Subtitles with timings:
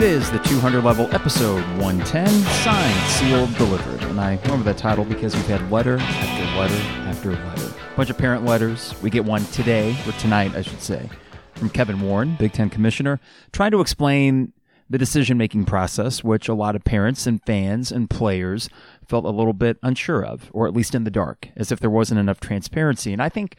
[0.00, 4.02] It is the 200 level episode 110, signed, sealed, delivered.
[4.04, 6.74] And I remember that title because we've had letter after letter
[7.06, 7.74] after letter.
[7.92, 8.94] A bunch of parent letters.
[9.02, 11.06] We get one today, or tonight, I should say,
[11.54, 13.20] from Kevin Warren, Big Ten commissioner,
[13.52, 14.54] trying to explain
[14.88, 18.70] the decision making process, which a lot of parents and fans and players
[19.06, 21.90] felt a little bit unsure of, or at least in the dark, as if there
[21.90, 23.12] wasn't enough transparency.
[23.12, 23.54] And I think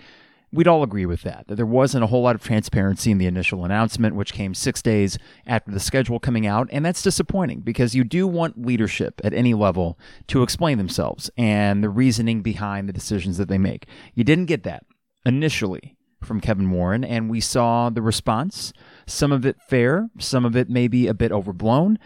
[0.51, 3.25] we'd all agree with that, that there wasn't a whole lot of transparency in the
[3.25, 6.67] initial announcement, which came six days after the schedule coming out.
[6.71, 9.97] And that's disappointing because you do want leadership at any level
[10.27, 13.87] to explain themselves and the reasoning behind the decisions that they make.
[14.13, 14.85] You didn't get that
[15.25, 18.73] initially from Kevin Warren, and we saw the response.
[19.07, 21.97] Some of it fair, some of it maybe a bit overblown.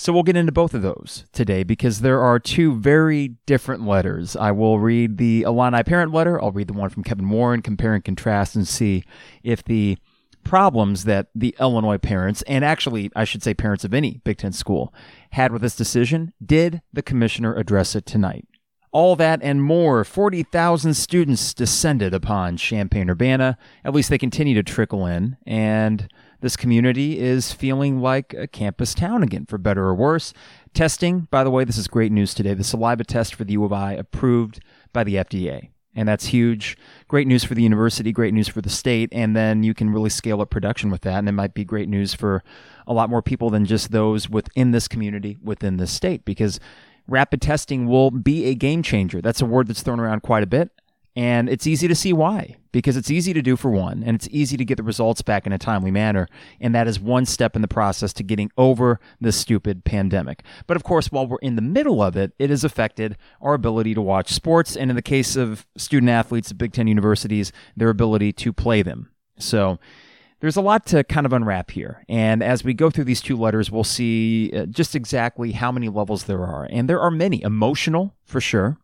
[0.00, 4.34] So we'll get into both of those today because there are two very different letters.
[4.34, 6.42] I will read the Illini parent letter.
[6.42, 9.04] I'll read the one from Kevin Warren, compare and contrast, and see
[9.42, 9.98] if the
[10.42, 14.52] problems that the Illinois parents, and actually, I should say parents of any Big Ten
[14.52, 14.94] school,
[15.32, 18.48] had with this decision, did the commissioner address it tonight?
[18.92, 20.02] All that and more.
[20.02, 23.58] 40,000 students descended upon Champaign Urbana.
[23.84, 25.36] At least they continue to trickle in.
[25.46, 26.08] And
[26.40, 30.32] this community is feeling like a campus town again, for better or worse.
[30.74, 32.54] Testing, by the way, this is great news today.
[32.54, 34.60] The saliva test for the U of I approved
[34.92, 35.70] by the FDA.
[35.94, 36.76] And that's huge.
[37.08, 39.08] Great news for the university, great news for the state.
[39.12, 41.18] And then you can really scale up production with that.
[41.18, 42.44] And it might be great news for
[42.86, 46.60] a lot more people than just those within this community, within this state, because
[47.08, 49.20] rapid testing will be a game changer.
[49.20, 50.70] That's a word that's thrown around quite a bit.
[51.16, 54.28] And it's easy to see why, because it's easy to do for one, and it's
[54.30, 56.28] easy to get the results back in a timely manner.
[56.60, 60.44] And that is one step in the process to getting over this stupid pandemic.
[60.68, 63.94] But of course, while we're in the middle of it, it has affected our ability
[63.94, 67.88] to watch sports, and in the case of student athletes at Big Ten universities, their
[67.88, 69.10] ability to play them.
[69.36, 69.78] So,
[70.40, 72.02] there's a lot to kind of unwrap here.
[72.08, 75.90] And as we go through these two letters, we'll see uh, just exactly how many
[75.90, 76.66] levels there are.
[76.70, 78.78] And there are many emotional, for sure.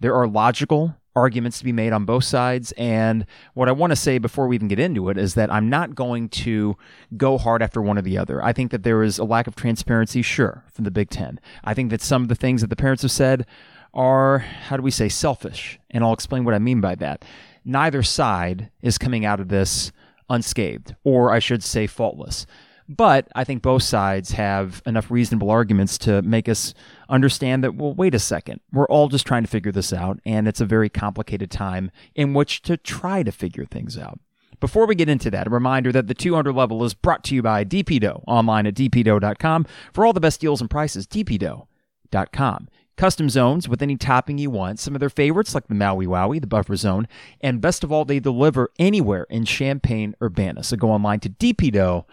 [0.00, 2.72] There are logical, arguments to be made on both sides.
[2.72, 5.68] And what I want to say before we even get into it is that I'm
[5.68, 6.76] not going to
[7.16, 8.42] go hard after one or the other.
[8.42, 11.38] I think that there is a lack of transparency, sure, from the Big Ten.
[11.62, 13.46] I think that some of the things that the parents have said
[13.92, 15.78] are, how do we say, selfish.
[15.90, 17.24] And I'll explain what I mean by that.
[17.64, 19.92] Neither side is coming out of this
[20.28, 22.46] unscathed, or I should say, faultless.
[22.88, 26.74] But I think both sides have enough reasonable arguments to make us
[27.08, 28.60] understand that, well, wait a second.
[28.72, 32.34] We're all just trying to figure this out, and it's a very complicated time in
[32.34, 34.20] which to try to figure things out.
[34.60, 37.42] Before we get into that, a reminder that the 200 level is brought to you
[37.42, 41.06] by DPDough online at dpdough.com for all the best deals and prices.
[41.06, 42.68] dpdough.com.
[42.96, 44.78] Custom zones with any topping you want.
[44.78, 47.08] Some of their favorites like the Maui Wowie, the Buffer Zone,
[47.40, 50.62] and best of all, they deliver anywhere in Champaign Urbana.
[50.62, 52.04] So go online to dpdough.com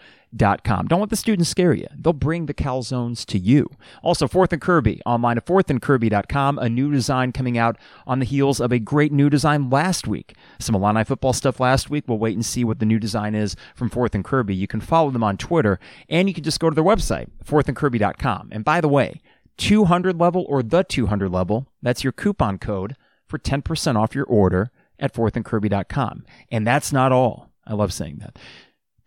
[0.64, 0.86] Com.
[0.86, 1.86] Don't let the students scare you.
[1.94, 3.68] They'll bring the calzones to you.
[4.02, 7.76] Also, Fourth and Kirby, online at fourthandkirby.com, a new design coming out
[8.06, 10.34] on the heels of a great new design last week.
[10.58, 12.04] Some Illini football stuff last week.
[12.06, 14.54] We'll wait and see what the new design is from Fourth and Kirby.
[14.54, 15.78] You can follow them on Twitter,
[16.08, 18.48] and you can just go to their website, fourthandkirby.com.
[18.52, 19.20] And by the way,
[19.58, 22.96] 200 level or the 200 level, that's your coupon code
[23.28, 26.24] for 10% off your order at fourthandkirby.com.
[26.50, 27.50] And that's not all.
[27.66, 28.38] I love saying that.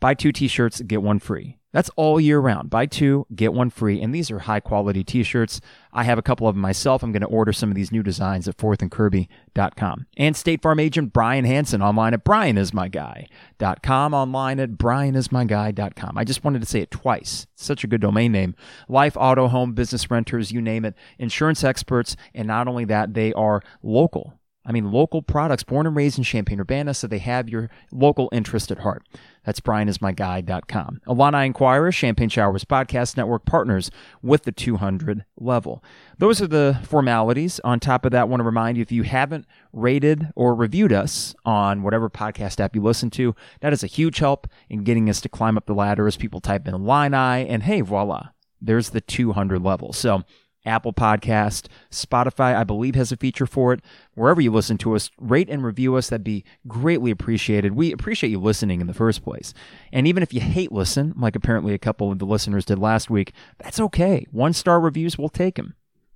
[0.05, 1.57] Buy two t shirts, get one free.
[1.73, 2.69] That's all year round.
[2.69, 3.99] Buy two, get one free.
[3.99, 5.59] And these are high quality t shirts.
[5.91, 7.01] I have a couple of them myself.
[7.01, 10.05] I'm going to order some of these new designs at fourthandkirby.com.
[10.15, 16.17] And State Farm agent Brian Hanson online at brianismyguy.com, online at brianismyguy.com.
[16.19, 17.47] I just wanted to say it twice.
[17.55, 18.53] It's such a good domain name.
[18.87, 20.93] Life, auto, home, business renters, you name it.
[21.17, 22.15] Insurance experts.
[22.35, 24.39] And not only that, they are local.
[24.65, 28.29] I mean, local products, born and raised in Champaign Urbana, so they have your local
[28.31, 29.03] interest at heart.
[29.45, 31.01] That's brianismyguy.com.
[31.07, 33.91] Illini Inquirer, Champagne Showers Podcast Network partners
[34.23, 35.83] with the 200 level.
[36.17, 37.59] Those are the formalities.
[37.63, 40.91] On top of that, I want to remind you if you haven't rated or reviewed
[40.91, 45.09] us on whatever podcast app you listen to, that is a huge help in getting
[45.09, 48.29] us to climb up the ladder as people type in Line Illini, and hey, voila,
[48.59, 49.93] there's the 200 level.
[49.93, 50.23] So
[50.65, 53.81] Apple Podcast, Spotify, I believe has a feature for it.
[54.13, 56.09] Wherever you listen to us, rate and review us.
[56.09, 57.75] That'd be greatly appreciated.
[57.75, 59.53] We appreciate you listening in the first place.
[59.91, 63.09] And even if you hate listen, like apparently a couple of the listeners did last
[63.09, 64.25] week, that's okay.
[64.31, 65.75] One star reviews, we'll take them.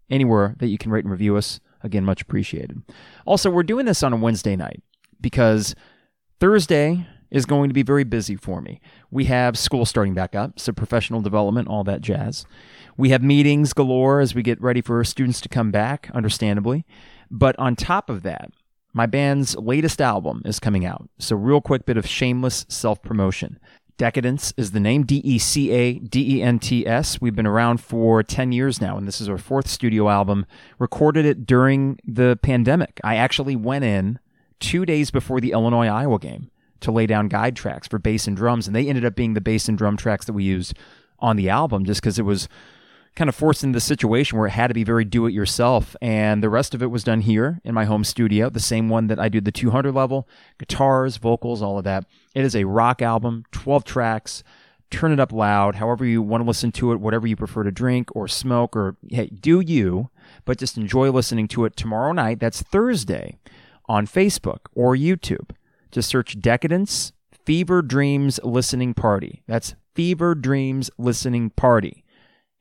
[0.10, 2.81] Anywhere that you can rate and review us, again, much appreciated.
[3.25, 4.81] Also, we're doing this on a Wednesday night
[5.22, 5.75] because
[6.40, 8.81] Thursday is going to be very busy for me.
[9.11, 12.45] We have school starting back up, so professional development, all that jazz.
[12.97, 16.85] We have meetings galore as we get ready for students to come back, understandably.
[17.31, 18.51] But on top of that,
[18.93, 21.09] my band's latest album is coming out.
[21.19, 23.59] So, real quick bit of shameless self promotion.
[23.97, 27.21] Decadents is the name D E C A D E N T S.
[27.21, 30.45] We've been around for 10 years now, and this is our fourth studio album.
[30.79, 32.99] Recorded it during the pandemic.
[33.03, 34.17] I actually went in
[34.59, 36.49] two days before the Illinois Iowa game
[36.81, 39.41] to lay down guide tracks for bass and drums, and they ended up being the
[39.41, 40.73] bass and drum tracks that we used
[41.19, 42.47] on the album just because it was
[43.15, 45.95] kind of forced into the situation where it had to be very do it yourself.
[46.01, 49.07] And the rest of it was done here in my home studio, the same one
[49.07, 50.27] that I do the 200 level,
[50.57, 52.05] guitars, vocals, all of that.
[52.33, 54.43] It is a rock album, 12 tracks.
[54.89, 57.71] Turn it up loud, however you want to listen to it, whatever you prefer to
[57.71, 60.09] drink or smoke, or hey, do you,
[60.45, 62.39] but just enjoy listening to it tomorrow night.
[62.39, 63.37] That's Thursday
[63.87, 65.49] on Facebook or YouTube.
[65.91, 67.12] Just search Decadents
[67.45, 69.44] Fever Dreams Listening Party.
[69.47, 72.03] That's Fever Dreams Listening Party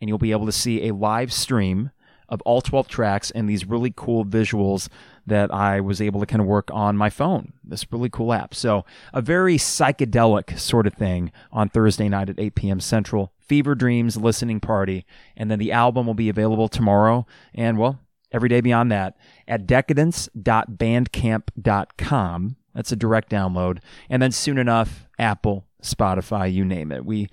[0.00, 1.90] and you'll be able to see a live stream
[2.28, 4.88] of all 12 tracks and these really cool visuals
[5.26, 7.54] that I was able to kind of work on my phone.
[7.64, 8.54] This really cool app.
[8.54, 8.84] So,
[9.14, 12.78] a very psychedelic sort of thing on Thursday night at 8 p.m.
[12.80, 13.32] Central.
[13.38, 15.06] Fever Dreams listening party.
[15.36, 17.98] And then the album will be available tomorrow and, well,
[18.30, 19.16] every day beyond that
[19.46, 22.56] at decadents.bandcamp.com.
[22.78, 23.80] That's a direct download.
[24.08, 27.04] And then soon enough, Apple, Spotify, you name it.
[27.04, 27.28] We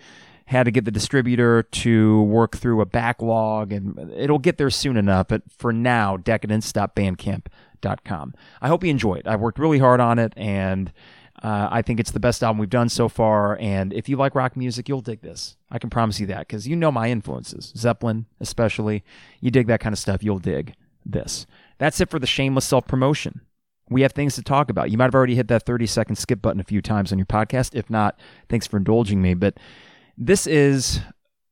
[0.48, 4.98] had to get the distributor to work through a backlog, and it'll get there soon
[4.98, 5.28] enough.
[5.28, 8.34] But for now, decadents.bandcamp.com.
[8.60, 9.28] I hope you enjoy it.
[9.28, 10.92] I've worked really hard on it, and
[11.44, 13.56] uh, I think it's the best album we've done so far.
[13.60, 15.58] And if you like rock music, you'll dig this.
[15.70, 19.04] I can promise you that because you know my influences, Zeppelin especially.
[19.42, 20.74] You dig that kind of stuff, you'll dig
[21.06, 21.46] this.
[21.78, 23.42] That's it for the shameless self promotion.
[23.90, 24.90] We have things to talk about.
[24.90, 27.26] You might have already hit that 30 second skip button a few times on your
[27.26, 27.76] podcast.
[27.76, 29.34] If not, thanks for indulging me.
[29.34, 29.58] But
[30.18, 31.02] this is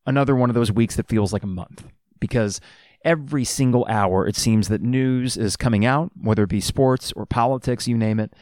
[0.06, 1.86] another one of those weeks that feels like a month
[2.20, 2.60] because
[3.04, 7.26] every single hour it seems that news is coming out, whether it be sports or
[7.26, 8.32] politics, you name it.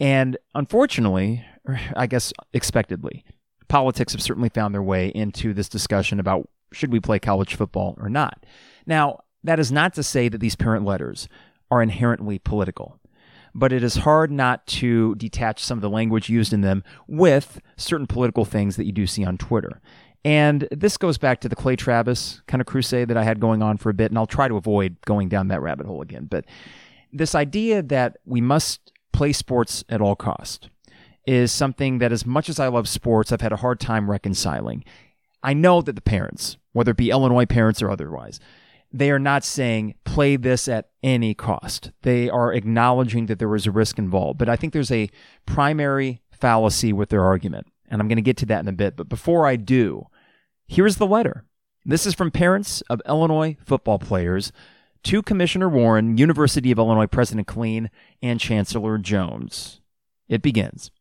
[0.00, 1.44] And unfortunately,
[1.96, 3.24] I guess expectedly,
[3.68, 7.96] politics have certainly found their way into this discussion about should we play college football
[7.98, 8.44] or not.
[8.86, 11.28] Now, that is not to say that these parent letters
[11.70, 12.98] are inherently political
[13.54, 17.60] but it is hard not to detach some of the language used in them with
[17.76, 19.80] certain political things that you do see on Twitter.
[20.24, 23.62] And this goes back to the Clay Travis kind of crusade that I had going
[23.62, 26.26] on for a bit, and I'll try to avoid going down that rabbit hole again.
[26.30, 26.46] But
[27.12, 30.70] this idea that we must play sports at all cost
[31.26, 34.84] is something that, as much as I love sports, I've had a hard time reconciling.
[35.42, 38.40] I know that the parents, whether it be Illinois parents or otherwise,
[38.94, 41.90] they are not saying play this at any cost.
[42.02, 44.38] They are acknowledging that there was a risk involved.
[44.38, 45.10] But I think there's a
[45.46, 47.66] primary fallacy with their argument.
[47.88, 48.96] And I'm going to get to that in a bit.
[48.96, 50.06] But before I do,
[50.68, 51.44] here's the letter.
[51.84, 54.52] This is from parents of Illinois football players
[55.02, 57.88] to Commissioner Warren, University of Illinois President Killeen,
[58.22, 59.80] and Chancellor Jones.
[60.28, 60.92] It begins.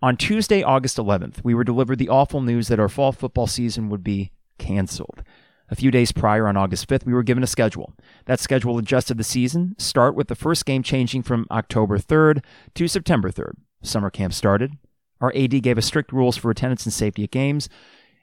[0.00, 3.88] On Tuesday, August 11th, we were delivered the awful news that our fall football season
[3.88, 5.24] would be canceled.
[5.68, 7.92] A few days prior, on August 5th, we were given a schedule.
[8.26, 12.86] That schedule adjusted the season, start with the first game changing from October 3rd to
[12.86, 13.54] September 3rd.
[13.82, 14.72] Summer camp started.
[15.20, 17.68] Our AD gave us strict rules for attendance and safety at games,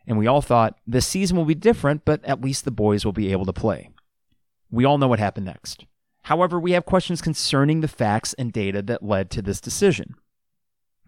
[0.07, 3.13] and we all thought this season will be different, but at least the boys will
[3.13, 3.89] be able to play.
[4.71, 5.85] We all know what happened next.
[6.23, 10.15] However, we have questions concerning the facts and data that led to this decision.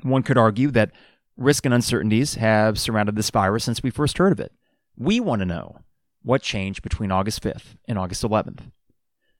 [0.01, 0.91] One could argue that
[1.37, 4.51] risk and uncertainties have surrounded this virus since we first heard of it.
[4.97, 5.77] We want to know
[6.25, 8.71] what changed between August 5th and August 11th.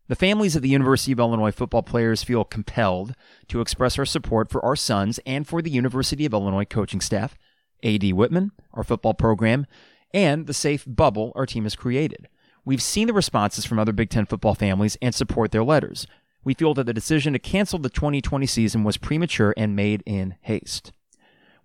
[0.08, 3.15] The families of the University of Illinois football players feel compelled
[3.48, 7.36] to express our support for our sons and for the University of Illinois coaching staff,
[7.84, 9.65] AD Whitman, our football program,
[10.13, 12.27] and the safe bubble our team has created.
[12.63, 16.06] We've seen the responses from other Big Ten football families and support their letters.
[16.44, 20.36] We feel that the decision to cancel the 2020 season was premature and made in
[20.42, 20.92] haste.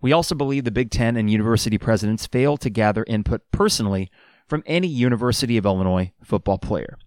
[0.00, 4.10] We also believe the Big Ten and university presidents failed to gather input personally
[4.50, 6.98] from any University of Illinois football player.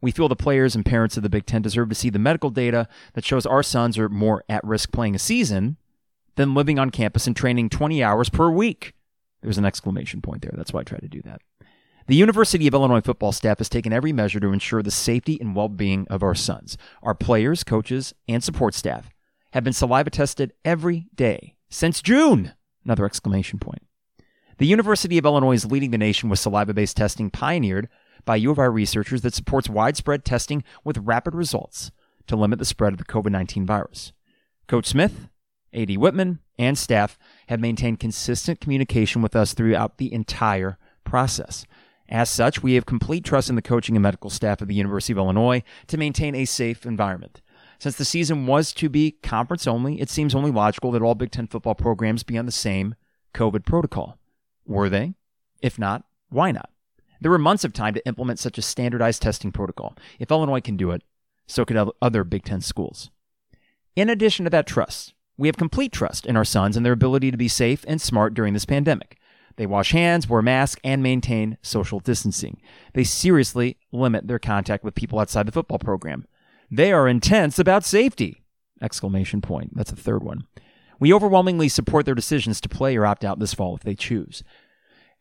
[0.00, 2.50] We feel the players and parents of the Big Ten deserve to see the medical
[2.50, 5.76] data that shows our sons are more at risk playing a season
[6.36, 8.94] than living on campus and training 20 hours per week.
[9.42, 10.52] There's an exclamation point there.
[10.54, 11.42] That's why I try to do that.
[12.06, 15.56] The University of Illinois football staff has taken every measure to ensure the safety and
[15.56, 16.76] well being of our sons.
[17.02, 19.10] Our players, coaches, and support staff
[19.52, 22.52] have been saliva tested every day since June.
[22.84, 23.82] Another exclamation point.
[24.58, 27.88] The University of Illinois is leading the nation with saliva based testing pioneered
[28.24, 31.90] by U of I researchers that supports widespread testing with rapid results
[32.28, 34.12] to limit the spread of the COVID 19 virus.
[34.68, 35.28] Coach Smith,
[35.72, 37.18] AD Whitman, and staff
[37.48, 41.66] have maintained consistent communication with us throughout the entire process.
[42.08, 45.12] As such, we have complete trust in the coaching and medical staff of the University
[45.12, 47.40] of Illinois to maintain a safe environment.
[47.80, 51.32] Since the season was to be conference only, it seems only logical that all Big
[51.32, 52.94] Ten football programs be on the same
[53.34, 54.18] COVID protocol.
[54.66, 55.14] Were they?
[55.60, 56.70] If not, why not?
[57.20, 59.96] There were months of time to implement such a standardized testing protocol.
[60.18, 61.02] If Illinois can do it,
[61.46, 63.10] so could other Big Ten schools.
[63.96, 67.30] In addition to that trust, we have complete trust in our sons and their ability
[67.30, 69.18] to be safe and smart during this pandemic.
[69.56, 72.60] They wash hands, wear masks, and maintain social distancing.
[72.92, 76.26] They seriously limit their contact with people outside the football program.
[76.70, 78.42] They are intense about safety!
[78.82, 79.76] Exclamation point.
[79.76, 80.46] That's the third one.
[80.98, 84.42] We overwhelmingly support their decisions to play or opt out this fall if they choose.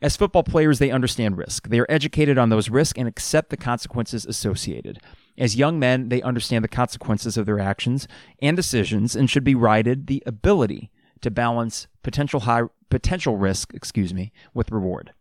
[0.02, 1.70] As football players, they understand risk.
[1.70, 5.00] They are educated on those risks and accept the consequences associated.
[5.38, 8.08] As young men, they understand the consequences of their actions
[8.42, 14.14] and decisions and should be righted the ability to balance potential high potential risk, excuse
[14.14, 15.14] me, with reward.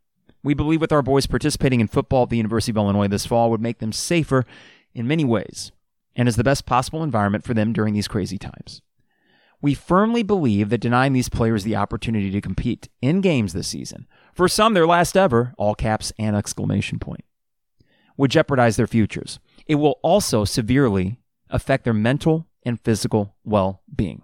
[0.42, 3.50] We believe with our boys participating in football at the University of Illinois this fall
[3.50, 4.44] would make them safer
[4.94, 5.70] in many ways
[6.16, 8.82] and is the best possible environment for them during these crazy times.
[9.62, 14.08] We firmly believe that denying these players the opportunity to compete in games this season,
[14.34, 17.24] for some their last ever, all caps and exclamation point,
[18.16, 19.38] would jeopardize their futures.
[19.66, 24.22] It will also severely affect their mental and physical well being.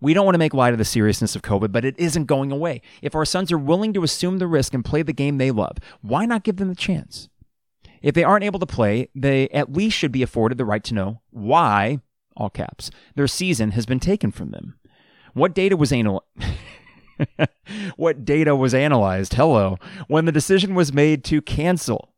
[0.00, 2.52] We don't want to make light of the seriousness of COVID, but it isn't going
[2.52, 2.82] away.
[3.02, 5.78] If our sons are willing to assume the risk and play the game they love,
[6.02, 7.28] why not give them the chance?
[8.00, 10.94] If they aren't able to play, they at least should be afforded the right to
[10.94, 12.00] know why,
[12.38, 14.78] all caps, their season has been taken from them.
[15.34, 16.24] What data was anal-
[17.96, 19.76] what data was analyzed, hello,
[20.06, 22.14] when the decision was made to cancel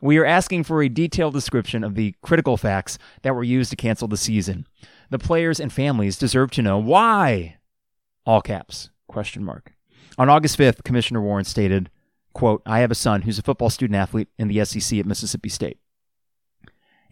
[0.00, 3.76] we are asking for a detailed description of the critical facts that were used to
[3.76, 4.66] cancel the season.
[5.10, 7.58] The players and families deserve to know why.
[8.24, 8.90] All caps.
[9.08, 9.72] Question mark.
[10.16, 11.90] On August 5th, Commissioner Warren stated,
[12.32, 15.48] quote, I have a son who's a football student athlete in the SEC at Mississippi
[15.48, 15.78] State.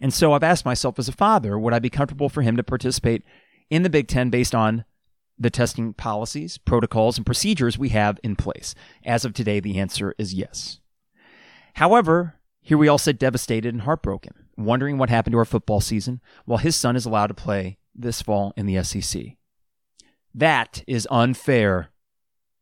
[0.01, 2.63] And so I've asked myself as a father, would I be comfortable for him to
[2.63, 3.23] participate
[3.69, 4.85] in the Big Ten based on
[5.37, 8.75] the testing policies, protocols, and procedures we have in place?
[9.05, 10.79] As of today, the answer is yes.
[11.75, 16.21] However, here we all sit devastated and heartbroken, wondering what happened to our football season
[16.45, 19.37] while his son is allowed to play this fall in the SEC.
[20.33, 21.89] That is unfair!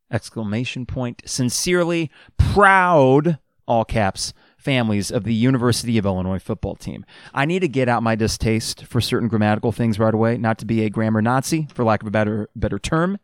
[0.10, 1.22] Exclamation point.
[1.25, 4.34] Sincerely proud, all caps,
[4.67, 7.05] families of the University of Illinois football team.
[7.33, 10.65] I need to get out my distaste for certain grammatical things right away, not to
[10.65, 13.17] be a grammar Nazi, for lack of a better better term.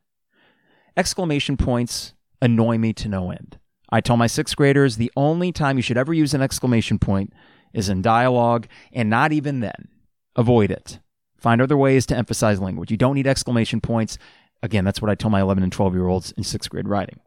[0.95, 3.59] Exclamation points annoy me to no end.
[3.89, 7.33] I tell my sixth graders the only time you should ever use an exclamation point
[7.73, 9.89] is in dialogue, and not even then.
[10.38, 11.00] Avoid it.
[11.35, 12.89] Find other ways to emphasize language.
[12.89, 14.17] You don't need exclamation points.
[14.62, 17.19] Again, that's what I tell my 11 and 12 year olds in sixth grade writing.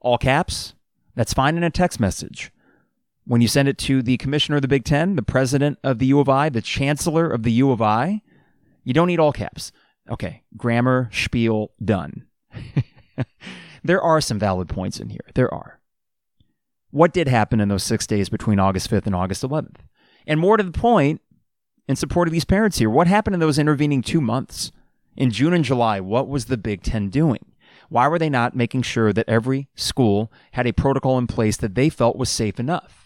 [0.00, 0.74] All caps,
[1.16, 2.52] that's fine in a text message.
[3.26, 6.06] When you send it to the commissioner of the Big Ten, the president of the
[6.06, 8.22] U of I, the chancellor of the U of I,
[8.82, 9.72] you don't need all caps.
[10.10, 12.26] Okay, grammar, spiel, done.
[13.84, 15.24] there are some valid points in here.
[15.34, 15.80] There are.
[16.90, 19.76] What did happen in those six days between August 5th and August 11th?
[20.26, 21.20] And more to the point,
[21.88, 24.70] in support of these parents here, what happened in those intervening two months?
[25.16, 27.52] In June and July, what was the Big Ten doing?
[27.88, 31.74] Why were they not making sure that every school had a protocol in place that
[31.74, 33.03] they felt was safe enough?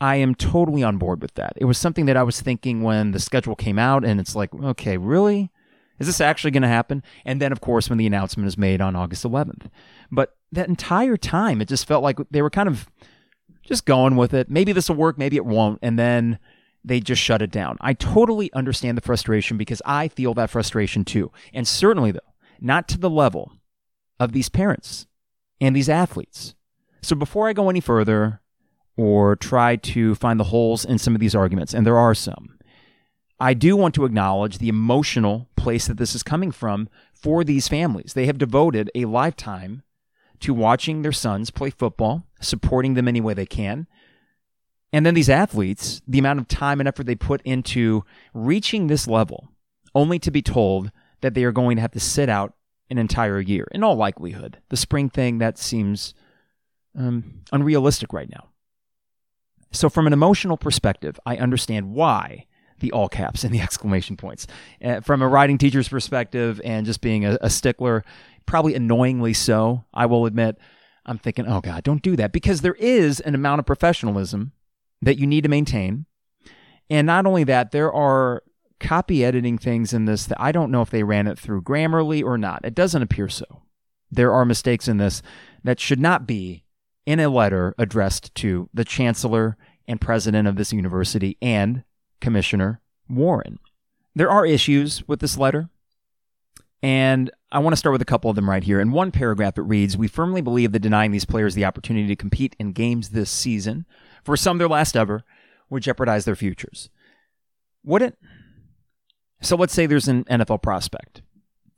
[0.00, 1.52] I am totally on board with that.
[1.56, 4.54] It was something that I was thinking when the schedule came out, and it's like,
[4.54, 5.50] okay, really?
[5.98, 7.02] Is this actually going to happen?
[7.26, 9.66] And then, of course, when the announcement is made on August 11th.
[10.10, 12.88] But that entire time, it just felt like they were kind of
[13.62, 14.50] just going with it.
[14.50, 15.78] Maybe this will work, maybe it won't.
[15.82, 16.38] And then
[16.82, 17.76] they just shut it down.
[17.82, 21.30] I totally understand the frustration because I feel that frustration too.
[21.52, 22.20] And certainly, though,
[22.58, 23.52] not to the level
[24.18, 25.06] of these parents
[25.60, 26.54] and these athletes.
[27.02, 28.40] So before I go any further
[28.96, 32.58] or try to find the holes in some of these arguments, and there are some,
[33.38, 37.68] I do want to acknowledge the emotional place that this is coming from for these
[37.68, 38.12] families.
[38.12, 39.82] They have devoted a lifetime
[40.40, 43.86] to watching their sons play football, supporting them any way they can.
[44.92, 48.04] And then these athletes, the amount of time and effort they put into
[48.34, 49.48] reaching this level,
[49.94, 52.54] only to be told that they are going to have to sit out
[52.90, 53.68] an entire year.
[53.70, 56.12] In all likelihood, the spring thing that seems
[56.98, 58.49] um, unrealistic right now.
[59.72, 62.46] So, from an emotional perspective, I understand why
[62.80, 64.46] the all caps and the exclamation points.
[64.84, 68.04] Uh, from a writing teacher's perspective and just being a, a stickler,
[68.46, 70.58] probably annoyingly so, I will admit,
[71.06, 74.52] I'm thinking, oh God, don't do that because there is an amount of professionalism
[75.02, 76.06] that you need to maintain.
[76.88, 78.42] And not only that, there are
[78.80, 82.24] copy editing things in this that I don't know if they ran it through Grammarly
[82.24, 82.64] or not.
[82.64, 83.62] It doesn't appear so.
[84.10, 85.22] There are mistakes in this
[85.62, 86.64] that should not be
[87.10, 89.56] in a letter addressed to the chancellor
[89.88, 91.82] and president of this university and
[92.20, 93.58] Commissioner Warren.
[94.14, 95.68] There are issues with this letter.
[96.84, 98.80] And I want to start with a couple of them right here.
[98.80, 102.14] In one paragraph, it reads We firmly believe that denying these players the opportunity to
[102.14, 103.86] compete in games this season,
[104.22, 105.24] for some their last ever,
[105.68, 106.90] would jeopardize their futures.
[107.82, 108.16] Would it?
[109.42, 111.22] So let's say there's an NFL prospect.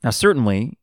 [0.03, 0.77] Now, certainly,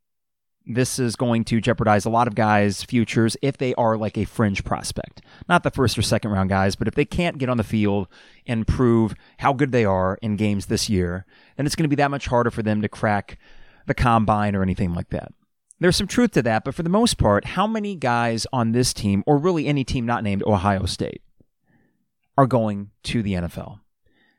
[0.74, 4.24] this is going to jeopardize a lot of guys' futures if they are like a
[4.24, 5.22] fringe prospect.
[5.48, 8.08] Not the first or second round guys, but if they can't get on the field
[8.46, 11.96] and prove how good they are in games this year, then it's going to be
[11.96, 13.38] that much harder for them to crack
[13.86, 15.32] the combine or anything like that.
[15.78, 18.92] There's some truth to that, but for the most part, how many guys on this
[18.92, 21.22] team, or really any team not named Ohio State,
[22.36, 23.80] are going to the NFL?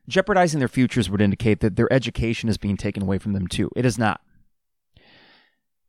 [0.07, 3.71] Jeopardizing their futures would indicate that their education is being taken away from them too.
[3.75, 4.21] It is not.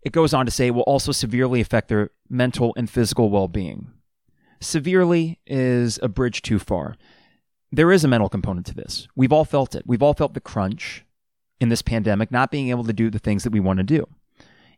[0.03, 3.93] It goes on to say will also severely affect their mental and physical well being.
[4.61, 6.97] Severely is a bridge too far.
[7.71, 9.09] There is a mental component to this.
[9.17, 9.85] We've all felt it.
[9.87, 11.05] We've all felt the crunch
[11.61, 14.07] in this pandemic, not being able to do the things that we want to do.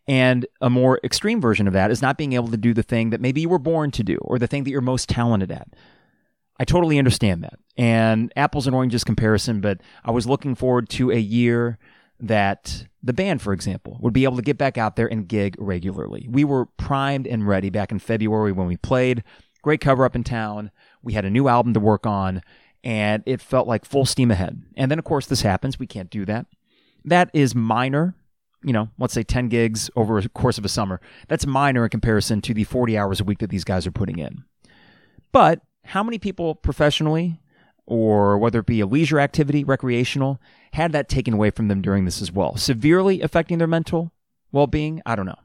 [0.07, 3.11] And a more extreme version of that is not being able to do the thing
[3.11, 5.69] that maybe you were born to do or the thing that you're most talented at.
[6.59, 7.59] I totally understand that.
[7.77, 11.79] And apples and oranges comparison, but I was looking forward to a year
[12.21, 15.57] that the band, for example, would be able to get back out there and gig
[15.59, 16.27] regularly.
[16.31, 19.23] We were primed and ready back in February when we played.
[19.63, 20.71] Great cover up in town.
[21.03, 22.43] We had a new album to work on,
[22.83, 24.63] and it felt like full steam ahead.
[24.77, 25.79] And then, of course, this happens.
[25.79, 26.47] We can't do that.
[27.05, 28.15] That is minor.
[28.63, 31.01] You know, let's say 10 gigs over a course of a summer.
[31.29, 34.19] That's minor in comparison to the 40 hours a week that these guys are putting
[34.19, 34.45] in.
[35.33, 37.41] But how many people professionally,
[37.87, 40.41] or whether it be a leisure activity, recreational,
[40.73, 42.57] had that taken away from them during this as well?
[42.57, 44.13] Severely affecting their mental
[44.53, 45.03] well being?
[45.05, 45.39] I don't know.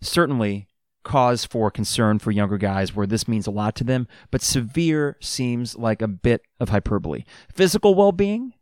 [0.00, 0.68] Certainly,
[1.02, 5.16] cause for concern for younger guys where this means a lot to them, but severe
[5.20, 7.24] seems like a bit of hyperbole.
[7.52, 8.54] Physical well being?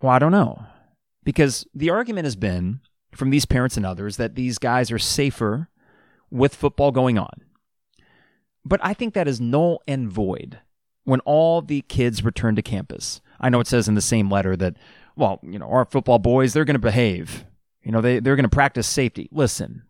[0.00, 0.64] Well, I don't know.
[1.24, 2.80] Because the argument has been
[3.12, 5.68] from these parents and others that these guys are safer
[6.30, 7.42] with football going on.
[8.64, 10.60] But I think that is null and void
[11.06, 13.22] when all the kids return to campus.
[13.40, 14.76] I know it says in the same letter that,
[15.14, 17.46] well, you know, our football boys, they're going to behave.
[17.82, 19.28] You know, they, they're going to practice safety.
[19.30, 19.84] Listen,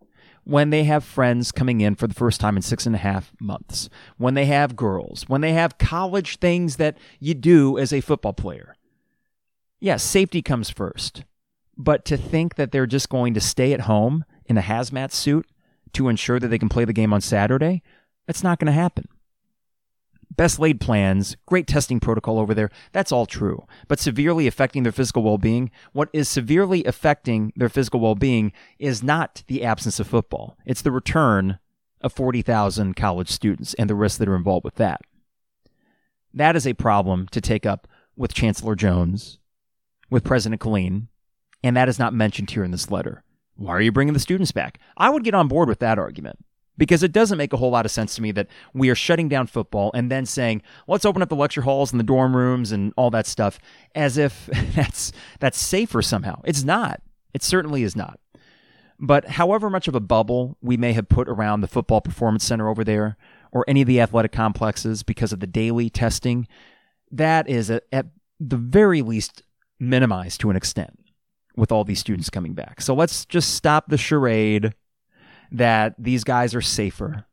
[0.45, 3.33] when they have friends coming in for the first time in six and a half
[3.41, 8.03] months, when they have girls, when they have college things that you do as a
[8.03, 8.77] football player,
[9.81, 11.25] yes, safety comes first.
[11.79, 15.47] But to think that they're just going to stay at home in a hazmat suit
[15.95, 17.83] to ensure that they can play the game on Saturday,
[18.27, 19.09] that's not going to happen.
[20.37, 23.67] Best laid plans, great testing protocol over there, that's all true.
[23.89, 28.53] But severely affecting their physical well being, what is severely affecting their physical well being
[28.79, 31.59] is not the absence of football, it's the return
[32.03, 35.01] of 40,000 college students and the risks that are involved with that.
[36.35, 39.39] That is a problem to take up with Chancellor Jones
[40.11, 41.09] with President Killeen,
[41.63, 43.25] and that is not mentioned here in this letter.
[43.57, 44.79] Why are you bringing the students back?
[44.99, 46.45] I would get on board with that argument
[46.79, 49.29] because it doesn't make a whole lot of sense to me that we are shutting
[49.29, 52.73] down football and then saying let's open up the lecture halls and the dorm rooms
[52.73, 53.59] and all that stuff
[53.95, 56.41] as if that's that's safer somehow.
[56.45, 57.01] It's not.
[57.35, 58.19] It certainly is not.
[58.99, 62.69] But however much of a bubble we may have put around the football performance center
[62.69, 63.17] over there
[63.53, 66.49] or any of the athletic complexes because of the daily testing,
[67.11, 68.07] that is at
[68.41, 69.43] the very least
[69.79, 70.99] minimized to an extent
[71.57, 72.81] with all these students coming back.
[72.81, 74.75] So let's just stop the charade
[75.53, 77.25] that these guys are safer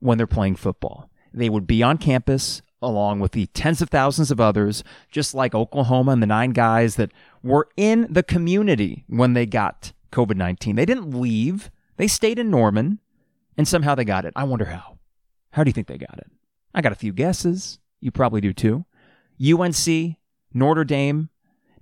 [0.00, 1.10] when they're playing football.
[1.32, 5.54] They would be on campus along with the tens of thousands of others, just like
[5.54, 10.76] Oklahoma and the nine guys that were in the community when they got COVID 19.
[10.76, 13.00] They didn't leave, they stayed in Norman,
[13.56, 14.32] and somehow they got it.
[14.36, 14.98] I wonder how.
[15.50, 16.30] How do you think they got it?
[16.74, 17.78] I got a few guesses.
[18.00, 18.84] You probably do too.
[19.42, 20.16] UNC,
[20.54, 21.30] Notre Dame,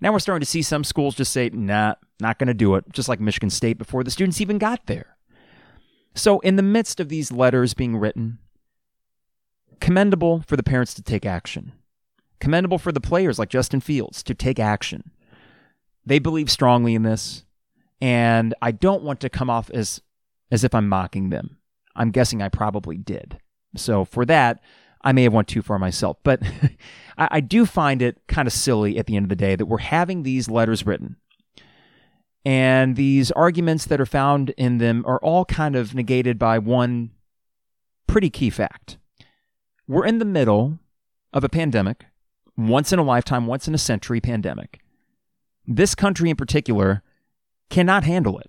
[0.01, 2.85] now we're starting to see some schools just say, nah, not going to do it,
[2.93, 5.16] just like Michigan State before the students even got there.
[6.17, 8.39] So, in the midst of these letters being written,
[9.81, 11.73] commendable for the parents to take action,
[12.41, 15.11] commendable for the players like Justin Fields to take action.
[16.07, 17.45] They believe strongly in this,
[18.01, 20.01] and I don't want to come off as
[20.51, 21.59] as if I'm mocking them.
[21.95, 23.39] I'm guessing I probably did.
[23.77, 24.61] So for that,
[25.03, 26.41] I may have went too far myself, but
[27.19, 29.67] I, I do find it kind of silly at the end of the day that
[29.67, 31.17] we're having these letters written.
[32.47, 37.11] And these arguments that are found in them are all kind of negated by one
[38.07, 38.99] pretty key fact.
[39.89, 40.79] We're in the middle
[41.33, 42.07] of a pandemic,
[42.57, 44.79] once in a lifetime, once in a century pandemic.
[45.67, 47.03] This country in particular
[47.69, 48.49] cannot handle it.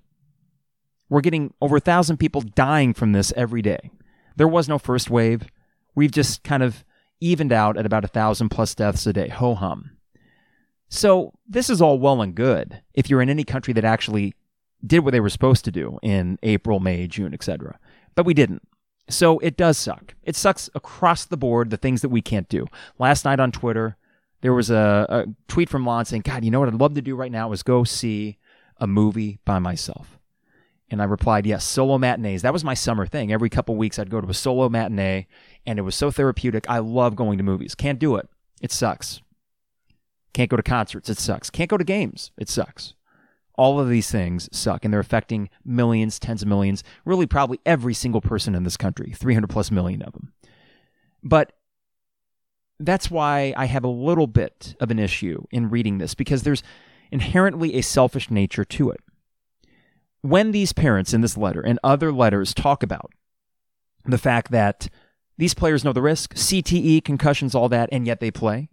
[1.09, 3.89] We're getting over a thousand people dying from this every day.
[4.35, 5.47] There was no first wave
[5.95, 6.85] we've just kind of
[7.19, 9.29] evened out at about a thousand plus deaths a day.
[9.29, 9.96] Ho hum.
[10.89, 14.33] So this is all well and good if you're in any country that actually
[14.85, 17.79] did what they were supposed to do in April, May, June, etc.
[18.15, 18.67] But we didn't.
[19.09, 20.15] So it does suck.
[20.23, 22.67] It sucks across the board, the things that we can't do.
[22.99, 23.97] Last night on Twitter,
[24.41, 27.01] there was a, a tweet from Lon saying, God, you know what I'd love to
[27.01, 28.37] do right now is go see
[28.77, 30.19] a movie by myself.
[30.89, 32.43] And I replied, yes, solo matinees.
[32.43, 33.31] That was my summer thing.
[33.31, 35.27] Every couple weeks, I'd go to a solo matinee,
[35.65, 36.69] and it was so therapeutic.
[36.69, 37.75] I love going to movies.
[37.75, 38.29] Can't do it.
[38.61, 39.21] It sucks.
[40.33, 41.09] Can't go to concerts.
[41.09, 41.49] It sucks.
[41.49, 42.31] Can't go to games.
[42.37, 42.93] It sucks.
[43.55, 47.95] All of these things suck, and they're affecting millions, tens of millions, really probably every
[47.95, 50.31] single person in this country, 300 plus million of them.
[51.23, 51.53] But
[52.79, 56.61] that's why I have a little bit of an issue in reading this, because there's
[57.11, 58.99] inherently a selfish nature to it.
[60.21, 63.11] When these parents in this letter and other letters talk about
[64.05, 64.89] the fact that
[65.37, 68.69] these players know the risk, CTE, concussions, all that, and yet they play,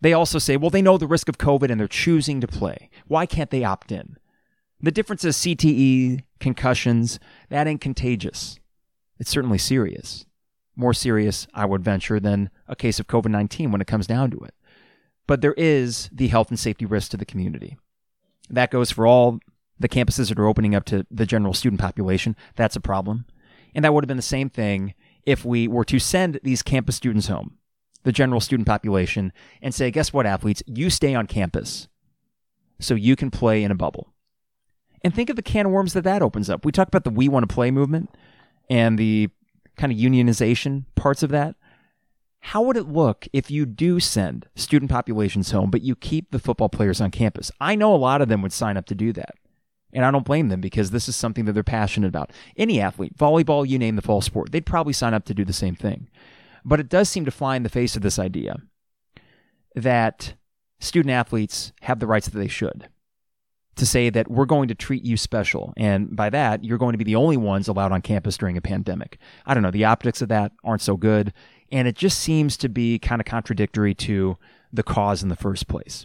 [0.00, 2.88] they also say, well, they know the risk of COVID and they're choosing to play.
[3.06, 4.16] Why can't they opt in?
[4.80, 8.58] The difference is CTE, concussions, that ain't contagious.
[9.18, 10.24] It's certainly serious.
[10.74, 14.30] More serious, I would venture, than a case of COVID 19 when it comes down
[14.30, 14.54] to it.
[15.26, 17.76] But there is the health and safety risk to the community.
[18.48, 19.40] That goes for all
[19.78, 22.34] the campuses that are opening up to the general student population.
[22.56, 23.26] That's a problem.
[23.74, 26.96] And that would have been the same thing if we were to send these campus
[26.96, 27.58] students home
[28.02, 30.62] the general student population and say, guess what, athletes?
[30.66, 31.88] You stay on campus
[32.78, 34.12] so you can play in a bubble.
[35.02, 36.64] And think of the can of worms that that opens up.
[36.64, 38.10] We talked about the We Want to Play movement
[38.68, 39.30] and the
[39.76, 41.56] kind of unionization parts of that.
[42.40, 46.38] How would it look if you do send student populations home, but you keep the
[46.38, 47.50] football players on campus?
[47.60, 49.34] I know a lot of them would sign up to do that.
[49.92, 52.30] And I don't blame them because this is something that they're passionate about.
[52.56, 55.52] Any athlete, volleyball, you name the fall sport, they'd probably sign up to do the
[55.52, 56.08] same thing.
[56.64, 58.56] But it does seem to fly in the face of this idea
[59.74, 60.34] that
[60.78, 62.88] student athletes have the rights that they should.
[63.76, 66.98] To say that we're going to treat you special, and by that, you're going to
[66.98, 69.16] be the only ones allowed on campus during a pandemic.
[69.46, 71.32] I don't know, the optics of that aren't so good,
[71.72, 74.36] and it just seems to be kind of contradictory to
[74.70, 76.04] the cause in the first place.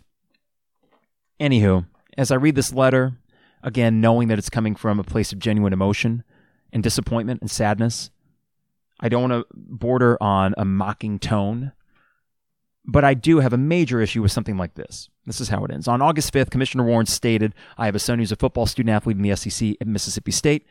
[1.39, 1.85] Anywho,
[2.17, 3.17] as I read this letter,
[3.61, 6.23] again, knowing that it's coming from a place of genuine emotion
[6.71, 8.09] and disappointment and sadness,
[9.05, 11.73] I don't want to border on a mocking tone,
[12.83, 15.09] but I do have a major issue with something like this.
[15.27, 15.87] This is how it ends.
[15.87, 19.17] On August 5th, Commissioner Warren stated, I have a son who's a football student athlete
[19.17, 20.65] in the SEC at Mississippi State.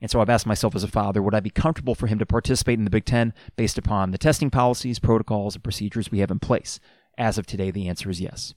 [0.00, 2.26] And so I've asked myself as a father, would I be comfortable for him to
[2.26, 6.32] participate in the Big Ten based upon the testing policies, protocols, and procedures we have
[6.32, 6.80] in place?
[7.16, 8.54] As of today, the answer is yes.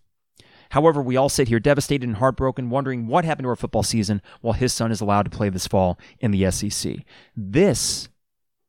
[0.71, 4.19] However, we all sit here devastated and heartbroken, wondering what happened to our football season
[4.41, 6.95] while his son is allowed to play this fall in the SEC.
[7.35, 8.09] This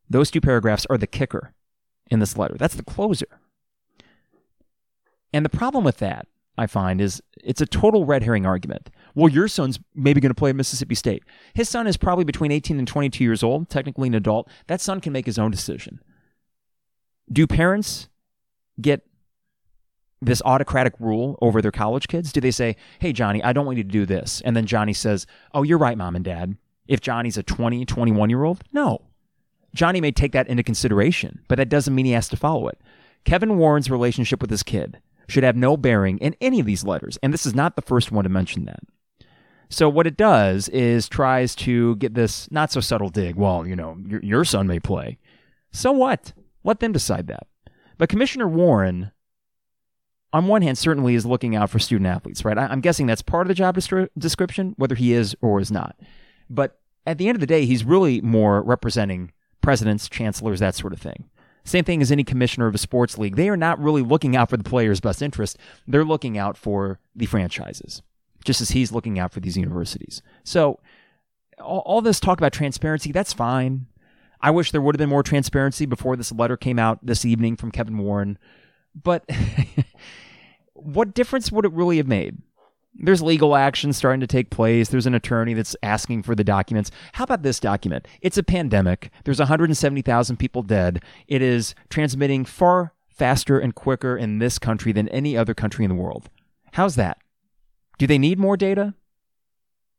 [0.09, 1.55] those two paragraphs are the kicker
[2.11, 2.57] in this letter.
[2.59, 3.27] That's the closer.
[5.33, 6.27] And the problem with that,
[6.59, 8.91] I find, is it's a total red herring argument.
[9.15, 11.23] Well, your son's maybe going to play at Mississippi State.
[11.55, 14.49] His son is probably between 18 and 22 years old, technically an adult.
[14.67, 16.01] That son can make his own decision.
[17.31, 18.09] Do parents
[18.81, 19.07] get
[20.21, 22.33] this autocratic rule over their college kids?
[22.33, 24.43] Do they say, hey, Johnny, I don't want you to do this?
[24.45, 26.57] And then Johnny says, oh, you're right, mom and dad.
[26.87, 29.03] If Johnny's a 20, 21 year old, no.
[29.75, 32.81] Johnny may take that into consideration, but that doesn't mean he has to follow it.
[33.25, 37.19] Kevin Warren's relationship with his kid should have no bearing in any of these letters,
[37.23, 38.81] and this is not the first one to mention that.
[39.73, 43.37] So what it does is tries to get this not so subtle dig.
[43.37, 45.19] Well, you know, your, your son may play.
[45.71, 46.35] So what?
[46.63, 47.47] Let them decide that.
[47.97, 49.13] But Commissioner Warren,
[50.33, 52.59] on one hand, certainly is looking out for student athletes, right?
[52.59, 53.79] I, am guessing that's part of the job
[54.19, 55.97] description, whether he is or is not.
[56.51, 60.93] But at the end of the day, he's really more representing presidents, chancellors, that sort
[60.93, 61.25] of thing.
[61.65, 63.37] Same thing as any commissioner of a sports league.
[63.37, 65.57] They are not really looking out for the player's best interest.
[65.87, 68.03] They're looking out for the franchises,
[68.45, 70.23] just as he's looking out for these universities.
[70.45, 70.81] So,
[71.61, 73.87] all, all this talk about transparency, that's fine.
[74.41, 77.57] I wish there would have been more transparency before this letter came out this evening
[77.57, 78.39] from Kevin Warren.
[79.01, 79.25] But
[80.75, 82.39] what difference would it really have made?
[82.95, 84.89] There's legal action starting to take place.
[84.89, 86.91] There's an attorney that's asking for the documents.
[87.13, 88.07] How about this document?
[88.21, 89.11] It's a pandemic.
[89.25, 91.03] There's 170,000 people dead.
[91.27, 95.89] It is transmitting far faster and quicker in this country than any other country in
[95.89, 96.29] the world.
[96.73, 97.19] How's that?
[97.99, 98.95] Do they need more data?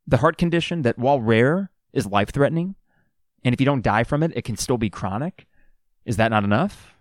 [0.06, 2.76] The heart condition that, while rare, is life threatening,
[3.44, 5.48] and if you don't die from it, it can still be chronic.
[6.06, 6.96] Is that not enough?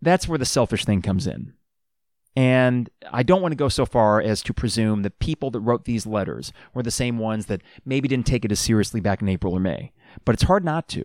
[0.00, 1.54] That's where the selfish thing comes in.
[2.38, 5.86] And I don't want to go so far as to presume that people that wrote
[5.86, 9.28] these letters were the same ones that maybe didn't take it as seriously back in
[9.28, 9.90] April or May.
[10.24, 11.04] But it's hard not to.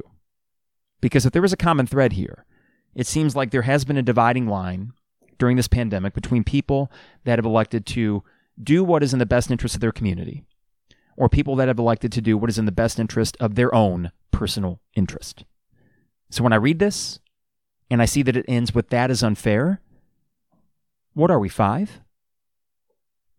[1.02, 2.46] Because if there is a common thread here,
[2.93, 4.93] it seems like there has been a dividing line
[5.39, 6.91] during this pandemic between people
[7.24, 8.24] that have elected to
[8.62, 10.46] do what is in the best interest of their community,
[11.17, 13.74] or people that have elected to do what is in the best interest of their
[13.74, 15.46] own personal interest.
[16.30, 17.19] So when I read this
[17.89, 19.82] and I see that it ends with that is unfair,
[21.13, 21.99] what are we, five?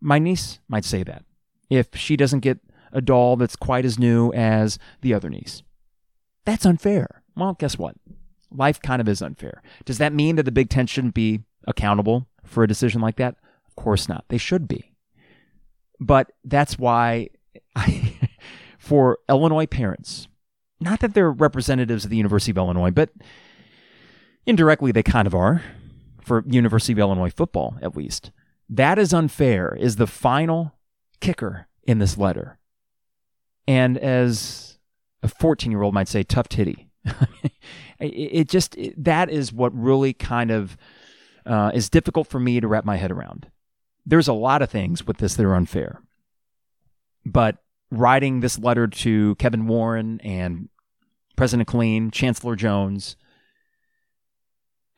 [0.01, 1.23] My niece might say that
[1.69, 2.59] if she doesn't get
[2.91, 5.63] a doll that's quite as new as the other niece.
[6.45, 7.23] That's unfair.
[7.35, 7.95] Well, guess what?
[8.51, 9.61] Life kind of is unfair.
[9.83, 13.35] Does that mean that the Big Ten shouldn't be accountable for a decision like that?
[13.67, 14.25] Of course not.
[14.29, 14.93] They should be.
[15.99, 17.29] But that's why
[17.75, 18.17] I,
[18.77, 20.27] for Illinois parents,
[20.79, 23.09] not that they're representatives of the University of Illinois, but
[24.45, 25.63] indirectly they kind of are
[26.25, 28.31] for University of Illinois football, at least.
[28.69, 30.73] That is unfair, is the final
[31.21, 32.57] kicker in this letter.
[33.67, 34.77] And as
[35.23, 36.89] a 14 year old might say, tough titty.
[37.99, 40.77] it just, that is what really kind of
[41.45, 43.51] uh, is difficult for me to wrap my head around.
[44.05, 46.01] There's a lot of things with this that are unfair.
[47.25, 47.57] But
[47.91, 50.69] writing this letter to Kevin Warren and
[51.35, 53.15] President Killeen, Chancellor Jones,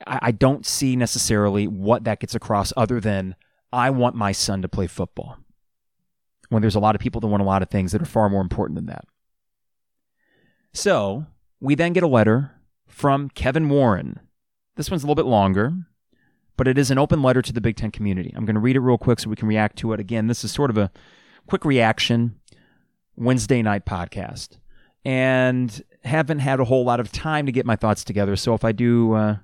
[0.07, 3.35] I, I don't see necessarily what that gets across other than
[3.71, 5.37] I want my son to play football.
[6.49, 8.29] When there's a lot of people that want a lot of things that are far
[8.29, 9.05] more important than that.
[10.73, 11.25] So
[11.59, 12.51] we then get a letter
[12.87, 14.21] from Kevin Warren.
[14.75, 15.73] This one's a little bit longer,
[16.55, 18.33] but it is an open letter to the Big Ten community.
[18.35, 19.99] I'm going to read it real quick so we can react to it.
[19.99, 20.91] Again, this is sort of a
[21.47, 22.39] quick reaction
[23.15, 24.57] Wednesday night podcast.
[25.03, 28.35] And haven't had a whole lot of time to get my thoughts together.
[28.35, 29.37] So if I do, uh,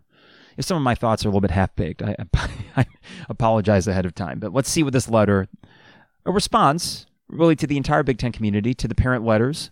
[0.58, 2.16] if some of my thoughts are a little bit half baked, I,
[2.78, 2.86] I,
[3.30, 4.39] apologize ahead of time.
[4.39, 5.48] But let's see what this letter,
[6.26, 9.72] a response really to the entire Big Ten community, to the parent letters,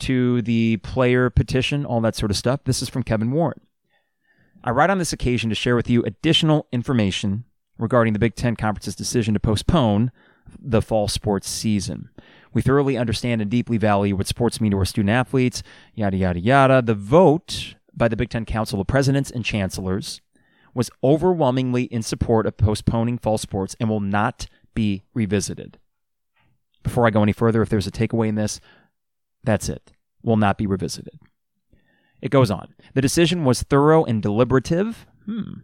[0.00, 2.60] to the player petition, all that sort of stuff.
[2.64, 3.60] This is from Kevin Warren.
[4.62, 7.44] I write on this occasion to share with you additional information
[7.78, 10.10] regarding the Big Ten Conference's decision to postpone
[10.58, 12.10] the fall sports season.
[12.52, 15.62] We thoroughly understand and deeply value what sports mean to our student athletes,
[15.94, 16.82] yada, yada, yada.
[16.82, 20.20] The vote by the Big Ten Council of Presidents and Chancellors
[20.74, 25.78] was overwhelmingly in support of postponing fall sports and will not be revisited.
[26.82, 28.60] Before I go any further, if there's a takeaway in this,
[29.44, 29.92] that's it.
[30.22, 31.18] Will not be revisited.
[32.20, 32.74] It goes on.
[32.94, 35.06] The decision was thorough and deliberative.
[35.26, 35.60] Hmm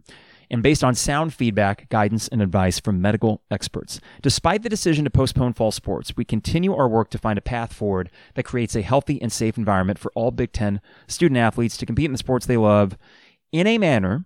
[0.51, 4.01] and based on sound feedback, guidance, and advice from medical experts.
[4.21, 7.73] Despite the decision to postpone fall sports, we continue our work to find a path
[7.73, 11.87] forward that creates a healthy and safe environment for all Big Ten student athletes to
[11.87, 12.99] compete in the sports they love
[13.53, 14.25] in a manner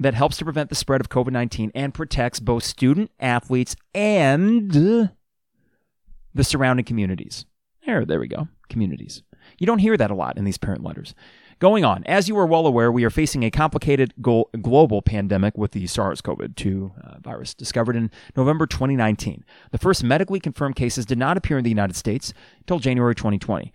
[0.00, 4.70] that helps to prevent the spread of COVID 19 and protects both student athletes and
[6.34, 7.44] the surrounding communities.
[7.84, 8.48] There, there we go.
[8.68, 9.22] Communities.
[9.58, 11.14] You don't hear that a lot in these parent letters.
[11.60, 15.72] Going on, as you are well aware, we are facing a complicated global pandemic with
[15.72, 19.44] the SARS CoV 2 uh, virus discovered in November 2019.
[19.72, 23.72] The first medically confirmed cases did not appear in the United States until January 2020.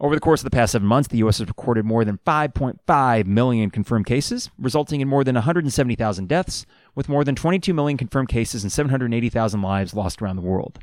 [0.00, 1.36] Over the course of the past seven months, the U.S.
[1.38, 7.10] has recorded more than 5.5 million confirmed cases, resulting in more than 170,000 deaths, with
[7.10, 10.78] more than 22 million confirmed cases and 780,000 lives lost around the world.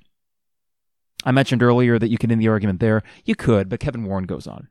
[1.25, 3.01] I mentioned earlier that you could end the argument there.
[3.25, 4.67] You could, but Kevin Warren goes on.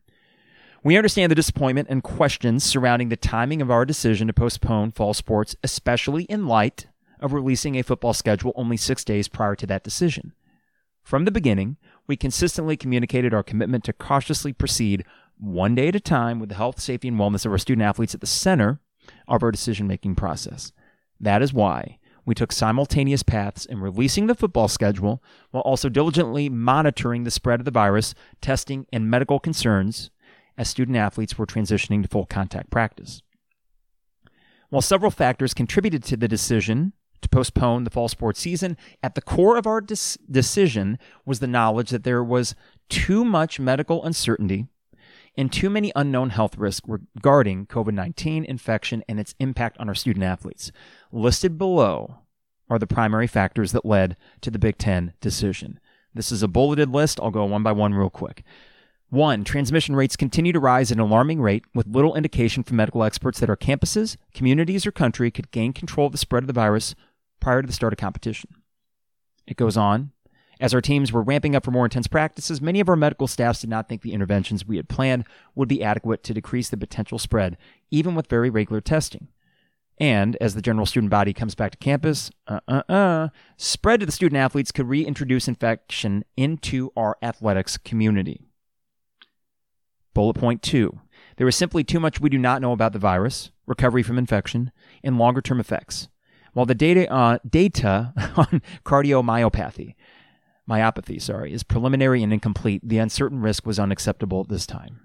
[0.84, 5.12] We understand the disappointment and questions surrounding the timing of our decision to postpone fall
[5.12, 6.86] sports, especially in light
[7.18, 10.34] of releasing a football schedule only six days prior to that decision.
[11.02, 15.04] From the beginning, we consistently communicated our commitment to cautiously proceed
[15.36, 18.14] one day at a time with the health, safety, and wellness of our student athletes
[18.14, 18.78] at the center
[19.26, 20.72] of our decision making process.
[21.18, 26.48] That is why we took simultaneous paths in releasing the football schedule while also diligently
[26.48, 30.10] monitoring the spread of the virus, testing, and medical concerns
[30.58, 33.22] as student athletes were transitioning to full contact practice.
[34.68, 36.92] While several factors contributed to the decision
[37.22, 41.46] to postpone the fall sports season, at the core of our dis- decision was the
[41.46, 42.54] knowledge that there was
[42.90, 44.66] too much medical uncertainty
[45.36, 49.94] and too many unknown health risks regarding COVID 19 infection and its impact on our
[49.94, 50.70] student athletes.
[51.12, 52.18] Listed below
[52.68, 55.80] are the primary factors that led to the Big Ten decision.
[56.12, 57.20] This is a bulleted list.
[57.20, 58.42] I'll go one by one real quick.
[59.10, 63.02] One, transmission rates continue to rise at an alarming rate, with little indication from medical
[63.02, 66.52] experts that our campuses, communities, or country could gain control of the spread of the
[66.52, 66.94] virus
[67.40, 68.50] prior to the start of competition.
[69.46, 70.12] It goes on.
[70.60, 73.62] As our teams were ramping up for more intense practices, many of our medical staffs
[73.62, 77.18] did not think the interventions we had planned would be adequate to decrease the potential
[77.18, 77.56] spread,
[77.90, 79.28] even with very regular testing.
[79.96, 84.06] And as the general student body comes back to campus, uh uh uh, spread to
[84.06, 88.47] the student athletes could reintroduce infection into our athletics community.
[90.18, 90.98] Bullet point two
[91.36, 94.72] there is simply too much we do not know about the virus, recovery from infection,
[95.04, 96.08] and longer term effects.
[96.54, 99.94] While the data, uh, data on cardiomyopathy
[100.68, 102.82] myopathy, sorry, is preliminary and incomplete.
[102.82, 105.02] The uncertain risk was unacceptable at this time.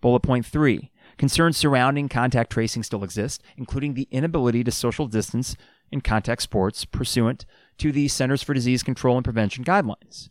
[0.00, 5.54] Bullet point three concerns surrounding contact tracing still exist, including the inability to social distance
[5.92, 7.46] in contact sports pursuant
[7.78, 10.28] to the Centers for Disease Control and Prevention guidelines.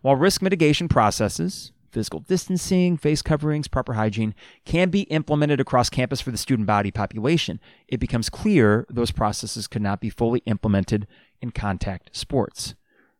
[0.00, 6.20] While risk mitigation processes, physical distancing, face coverings, proper hygiene, can be implemented across campus
[6.20, 11.06] for the student body population, it becomes clear those processes could not be fully implemented
[11.40, 12.74] in contact sports.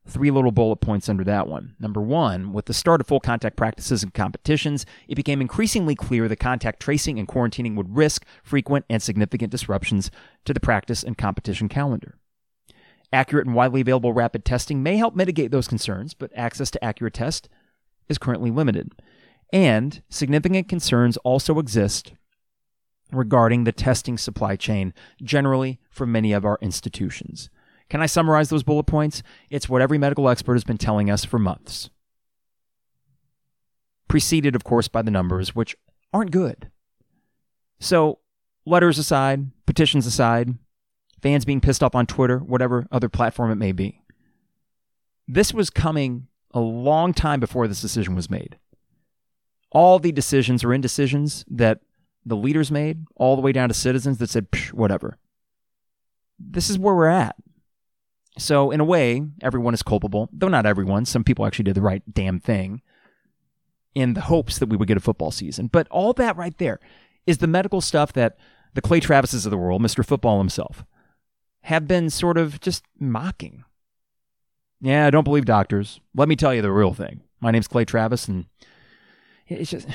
[0.04, 1.76] Three little bullet points under that one.
[1.78, 6.26] Number one, with the start of full contact practices and competitions, it became increasingly clear
[6.26, 10.10] that contact tracing and quarantining would risk frequent and significant disruptions
[10.44, 12.16] to the practice and competition calendar.
[13.12, 17.14] Accurate and widely available rapid testing may help mitigate those concerns, but access to accurate
[17.14, 17.48] tests
[18.08, 18.92] is currently limited.
[19.52, 22.12] And significant concerns also exist
[23.12, 27.50] regarding the testing supply chain generally for many of our institutions.
[27.90, 29.22] Can I summarize those bullet points?
[29.50, 31.90] It's what every medical expert has been telling us for months.
[34.08, 35.76] Preceded, of course, by the numbers, which
[36.12, 36.70] aren't good.
[37.80, 38.20] So,
[38.64, 40.54] letters aside, petitions aside,
[41.20, 44.00] fans being pissed off on Twitter, whatever other platform it may be.
[45.28, 48.58] This was coming a long time before this decision was made.
[49.70, 51.80] All the decisions or indecisions that
[52.24, 55.18] the leaders made, all the way down to citizens that said, whatever.
[56.38, 57.36] This is where we're at.
[58.38, 61.04] So, in a way, everyone is culpable, though not everyone.
[61.04, 62.80] Some people actually did the right damn thing
[63.94, 65.66] in the hopes that we would get a football season.
[65.66, 66.80] But all that right there
[67.26, 68.38] is the medical stuff that
[68.74, 70.04] the Clay Travises of the world, Mr.
[70.04, 70.84] Football himself,
[71.62, 73.64] have been sort of just mocking.
[74.82, 76.00] Yeah, I don't believe doctors.
[76.12, 77.20] Let me tell you the real thing.
[77.40, 78.46] My name's Clay Travis, and
[79.46, 79.88] it's just.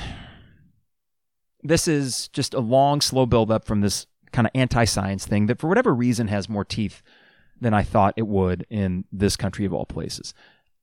[1.62, 5.60] This is just a long, slow buildup from this kind of anti science thing that,
[5.60, 7.02] for whatever reason, has more teeth
[7.60, 10.32] than I thought it would in this country of all places.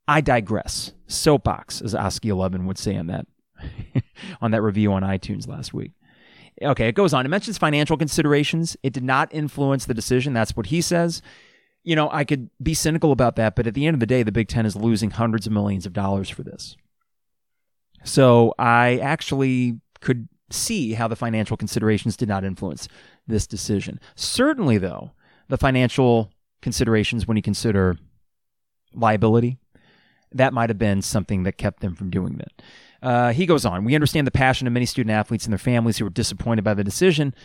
[0.07, 0.91] I digress.
[1.07, 3.25] Soapbox, as Oski Eleven would say on that
[4.41, 5.93] on that review on iTunes last week.
[6.61, 7.25] Okay, it goes on.
[7.25, 8.77] It mentions financial considerations.
[8.83, 10.33] It did not influence the decision.
[10.33, 11.23] That's what he says.
[11.85, 14.23] You know, I could be cynical about that, but at the end of the day,
[14.23, 16.75] the Big Ten is losing hundreds of millions of dollars for this.
[18.03, 22.87] So I actually could see how the financial considerations did not influence
[23.25, 23.99] this decision.
[24.15, 25.11] Certainly, though,
[25.47, 27.97] the financial considerations when you consider
[28.93, 29.57] liability.
[30.31, 32.61] That might have been something that kept them from doing that.
[33.01, 33.85] Uh, he goes on.
[33.85, 36.73] We understand the passion of many student athletes and their families who were disappointed by
[36.73, 37.35] the decision,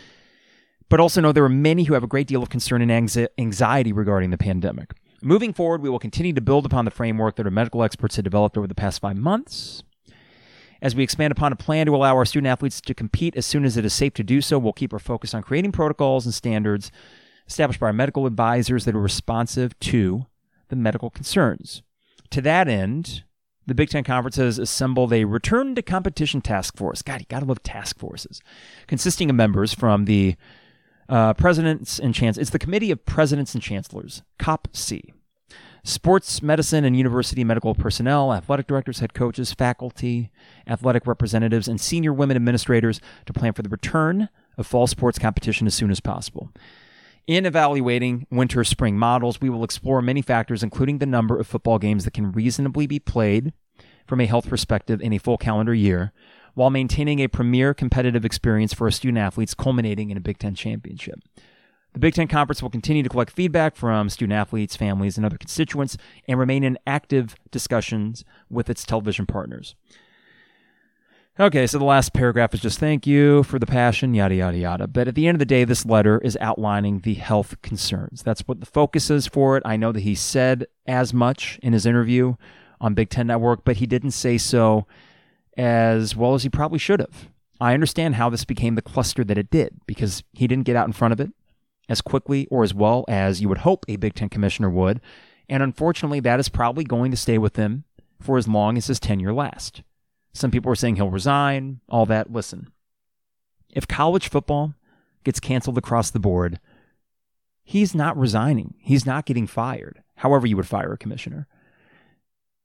[0.91, 2.91] but also know there are many who have a great deal of concern and
[3.37, 4.91] anxiety regarding the pandemic.
[5.23, 8.25] Moving forward, we will continue to build upon the framework that our medical experts have
[8.25, 9.83] developed over the past five months.
[10.81, 13.63] As we expand upon a plan to allow our student athletes to compete as soon
[13.63, 16.33] as it is safe to do so, we'll keep our focus on creating protocols and
[16.33, 16.91] standards
[17.47, 20.25] established by our medical advisors that are responsive to
[20.67, 21.83] the medical concerns.
[22.31, 23.23] To that end,
[23.65, 27.01] the Big Ten Conference has assembled a return to competition task force.
[27.01, 28.41] God, you gotta love task forces,
[28.87, 30.35] consisting of members from the
[31.11, 32.43] uh, presidents and chancellors.
[32.43, 35.13] It's the Committee of Presidents and Chancellors, COPC.
[35.83, 40.31] Sports medicine and university medical personnel, athletic directors, head coaches, faculty,
[40.67, 45.67] athletic representatives, and senior women administrators to plan for the return of fall sports competition
[45.67, 46.51] as soon as possible.
[47.27, 51.79] In evaluating winter spring models, we will explore many factors, including the number of football
[51.79, 53.51] games that can reasonably be played
[54.07, 56.13] from a health perspective in a full calendar year,
[56.53, 60.55] while maintaining a premier competitive experience for our student athletes, culminating in a Big Ten
[60.55, 61.19] championship.
[61.93, 65.37] The Big Ten Conference will continue to collect feedback from student athletes, families, and other
[65.37, 69.75] constituents, and remain in active discussions with its television partners.
[71.39, 74.87] Okay, so the last paragraph is just thank you for the passion, yada, yada, yada.
[74.87, 78.21] But at the end of the day, this letter is outlining the health concerns.
[78.21, 79.63] That's what the focus is for it.
[79.65, 82.35] I know that he said as much in his interview
[82.81, 84.85] on Big Ten Network, but he didn't say so
[85.61, 87.29] as well as he probably should have.
[87.59, 90.87] I understand how this became the cluster that it did because he didn't get out
[90.87, 91.29] in front of it
[91.87, 94.99] as quickly or as well as you would hope a Big Ten commissioner would.
[95.47, 97.83] And unfortunately, that is probably going to stay with him
[98.19, 99.83] for as long as his tenure lasts.
[100.33, 102.33] Some people are saying he'll resign, all that.
[102.33, 102.71] Listen,
[103.69, 104.73] if college football
[105.23, 106.59] gets canceled across the board,
[107.63, 108.73] he's not resigning.
[108.79, 111.47] He's not getting fired, however, you would fire a commissioner.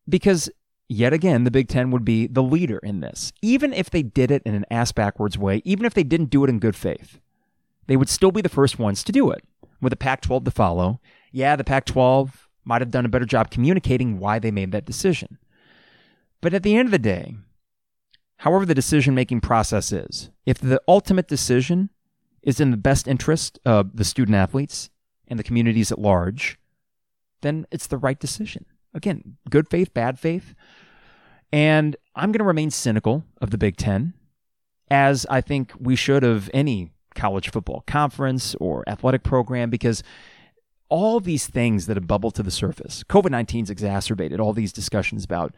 [0.08, 0.48] Because
[0.88, 3.32] yet again, the Big Ten would be the leader in this.
[3.42, 6.44] Even if they did it in an ass backwards way, even if they didn't do
[6.44, 7.20] it in good faith,
[7.86, 9.44] they would still be the first ones to do it
[9.80, 11.00] with the Pac 12 to follow.
[11.32, 14.86] Yeah, the Pac 12 might have done a better job communicating why they made that
[14.86, 15.38] decision.
[16.40, 17.36] But at the end of the day,
[18.38, 21.90] however the decision making process is, if the ultimate decision
[22.42, 24.90] is in the best interest of the student athletes
[25.28, 26.58] and the communities at large,
[27.40, 28.66] then it's the right decision.
[28.94, 30.54] Again, good faith, bad faith.
[31.56, 34.12] And I'm going to remain cynical of the Big Ten,
[34.90, 40.02] as I think we should of any college football conference or athletic program, because
[40.90, 45.24] all these things that have bubbled to the surface, COVID 19's exacerbated all these discussions
[45.24, 45.54] about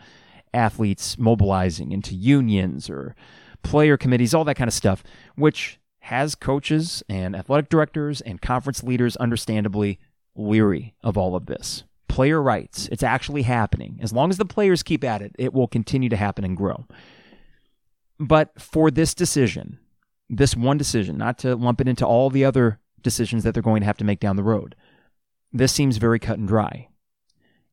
[0.54, 3.16] athletes mobilizing into unions or
[3.64, 5.02] player committees, all that kind of stuff,
[5.34, 9.98] which has coaches and athletic directors and conference leaders understandably
[10.36, 11.82] leery of all of this.
[12.08, 13.98] Player rights, it's actually happening.
[14.02, 16.86] As long as the players keep at it, it will continue to happen and grow.
[18.18, 19.78] But for this decision,
[20.28, 23.80] this one decision, not to lump it into all the other decisions that they're going
[23.80, 24.74] to have to make down the road,
[25.52, 26.88] this seems very cut and dry.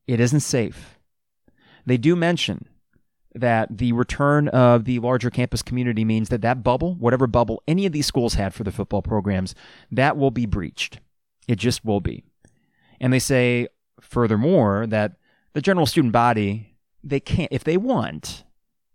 [0.06, 0.98] It isn't safe.
[1.84, 2.68] They do mention
[3.34, 7.84] that the return of the larger campus community means that that bubble, whatever bubble any
[7.84, 9.54] of these schools had for the football programs,
[9.90, 11.00] that will be breached.
[11.46, 12.24] It just will be.
[12.98, 13.68] And they say,
[14.00, 15.12] furthermore, that
[15.52, 18.44] the general student body, they can't, if they want,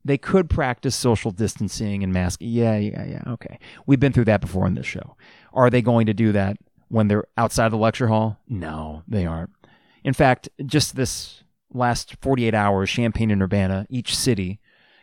[0.03, 2.39] they could practice social distancing and mask.
[2.41, 3.23] Yeah, yeah, yeah.
[3.27, 3.59] Okay.
[3.85, 5.15] We've been through that before in this show.
[5.53, 6.57] Are they going to do that
[6.89, 8.39] when they're outside the lecture hall?
[8.47, 9.51] No, they aren't.
[10.03, 11.43] In fact, just this
[11.73, 14.59] last 48 hours, Champaign and Urbana, each city,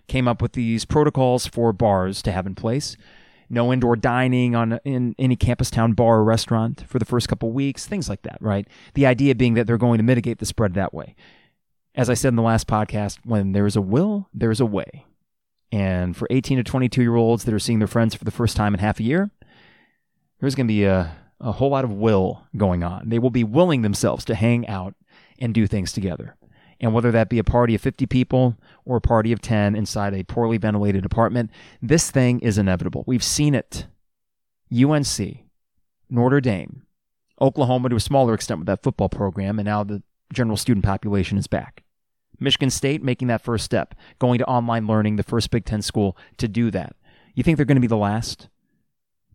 [0.09, 2.96] came up with these protocols for bars to have in place.
[3.51, 7.51] No indoor dining on in any campus town bar or restaurant for the first couple
[7.51, 8.68] weeks, things like that, right?
[8.94, 11.14] The idea being that they're going to mitigate the spread that way.
[11.94, 14.66] As I said in the last podcast, when there is a will, there is a
[14.66, 15.07] way.
[15.72, 18.57] And for 18 to 22 year olds that are seeing their friends for the first
[18.57, 19.30] time in half a year,
[20.40, 23.09] there's going to be a, a whole lot of will going on.
[23.09, 24.94] They will be willing themselves to hang out
[25.38, 26.36] and do things together.
[26.80, 30.14] And whether that be a party of 50 people or a party of 10 inside
[30.14, 31.50] a poorly ventilated apartment,
[31.82, 33.04] this thing is inevitable.
[33.06, 33.86] We've seen it.
[34.72, 35.38] UNC,
[36.10, 36.82] Notre Dame,
[37.40, 40.02] Oklahoma to a smaller extent with that football program, and now the
[40.32, 41.82] general student population is back.
[42.38, 46.16] Michigan State making that first step, going to online learning, the first Big Ten school
[46.36, 46.94] to do that.
[47.34, 48.48] You think they're going to be the last?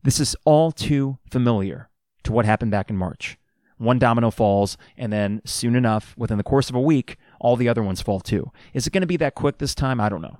[0.03, 1.89] This is all too familiar
[2.23, 3.37] to what happened back in March.
[3.77, 7.69] One domino falls, and then soon enough, within the course of a week, all the
[7.69, 8.51] other ones fall too.
[8.73, 9.99] Is it going to be that quick this time?
[10.01, 10.39] I don't know.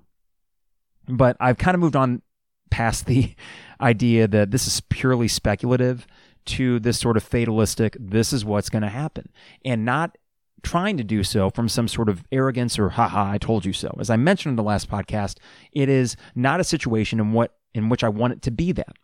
[1.07, 2.23] But I've kind of moved on
[2.71, 3.35] past the
[3.81, 6.07] idea that this is purely speculative
[6.45, 9.29] to this sort of fatalistic, this is what's going to happen,
[9.63, 10.17] and not
[10.61, 13.95] trying to do so from some sort of arrogance or haha, I told you so.
[13.99, 15.37] As I mentioned in the last podcast,
[15.73, 18.95] it is not a situation in what in which I want it to be that.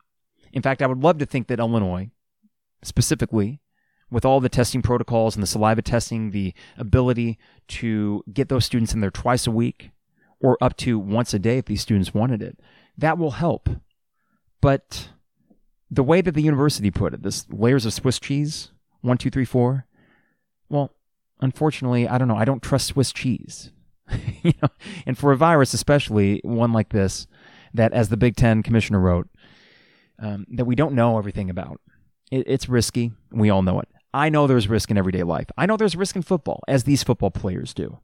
[0.53, 2.11] In fact, I would love to think that Illinois,
[2.83, 3.59] specifically,
[4.11, 7.37] with all the testing protocols and the saliva testing, the ability
[7.67, 9.91] to get those students in there twice a week
[10.39, 12.59] or up to once a day if these students wanted it,
[12.97, 13.69] that will help.
[14.61, 15.09] But
[15.91, 19.45] the way that the university put it, this layers of Swiss cheese, one, two, three,
[19.45, 19.85] four,
[20.69, 20.93] well,
[21.41, 22.37] unfortunately, I don't know.
[22.37, 23.71] I don't trust Swiss cheese.
[24.43, 24.69] you know,
[25.05, 27.27] and for a virus, especially one like this,
[27.73, 29.29] that as the Big Ten commissioner wrote,
[30.19, 31.79] um, that we don't know everything about.
[32.31, 33.11] It, it's risky.
[33.31, 33.89] We all know it.
[34.13, 35.47] I know there's risk in everyday life.
[35.57, 37.99] I know there's risk in football, as these football players do.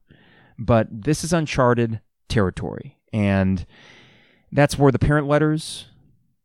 [0.58, 2.98] But this is uncharted territory.
[3.12, 3.66] And
[4.52, 5.88] that's where the parent letters,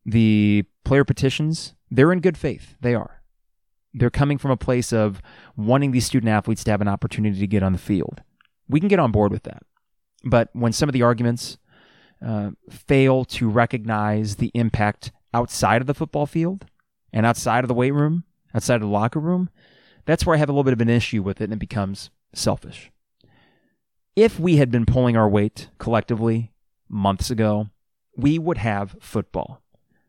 [0.04, 2.76] the player petitions, they're in good faith.
[2.80, 3.22] They are.
[3.92, 5.20] They're coming from a place of
[5.56, 8.22] wanting these student athletes to have an opportunity to get on the field.
[8.68, 9.62] We can get on board with that.
[10.24, 11.58] But when some of the arguments
[12.24, 16.66] uh, fail to recognize the impact outside of the football field
[17.12, 19.50] and outside of the weight room, outside of the locker room,
[20.04, 22.10] that's where I have a little bit of an issue with it and it becomes
[22.32, 22.90] selfish.
[24.16, 26.52] If we had been pulling our weight collectively
[26.88, 27.68] months ago,
[28.16, 29.62] we would have football.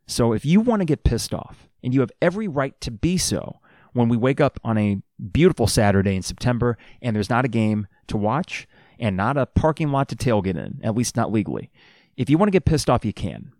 [0.07, 3.17] So if you want to get pissed off, and you have every right to be
[3.17, 3.59] so,
[3.93, 7.87] when we wake up on a beautiful Saturday in September and there's not a game
[8.07, 8.67] to watch
[8.99, 11.71] and not a parking lot to tailgate in, at least not legally.
[12.15, 13.51] If you want to get pissed off, you can.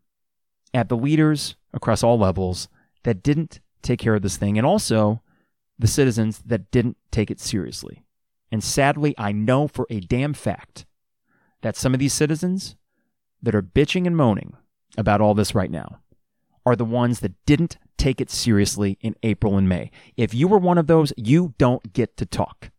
[0.74, 2.70] At the leaders across all levels
[3.04, 5.22] that didn't take care of this thing, and also
[5.78, 8.04] the citizens that didn't take it seriously.
[8.52, 10.86] And sadly, I know for a damn fact
[11.62, 12.76] that some of these citizens
[13.42, 14.56] that are bitching and moaning
[14.98, 16.00] about all this right now
[16.66, 19.90] are the ones that didn't take it seriously in April and May.
[20.18, 22.72] If you were one of those, you don't get to talk.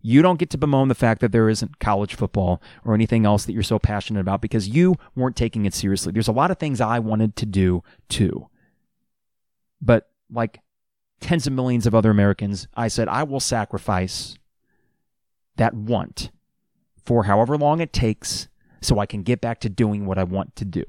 [0.00, 3.44] You don't get to bemoan the fact that there isn't college football or anything else
[3.44, 6.12] that you're so passionate about because you weren't taking it seriously.
[6.12, 8.48] There's a lot of things I wanted to do too.
[9.80, 10.60] But like
[11.20, 14.36] tens of millions of other Americans, I said, I will sacrifice
[15.56, 16.30] that want
[17.04, 18.48] for however long it takes
[18.80, 20.84] so I can get back to doing what I want to do.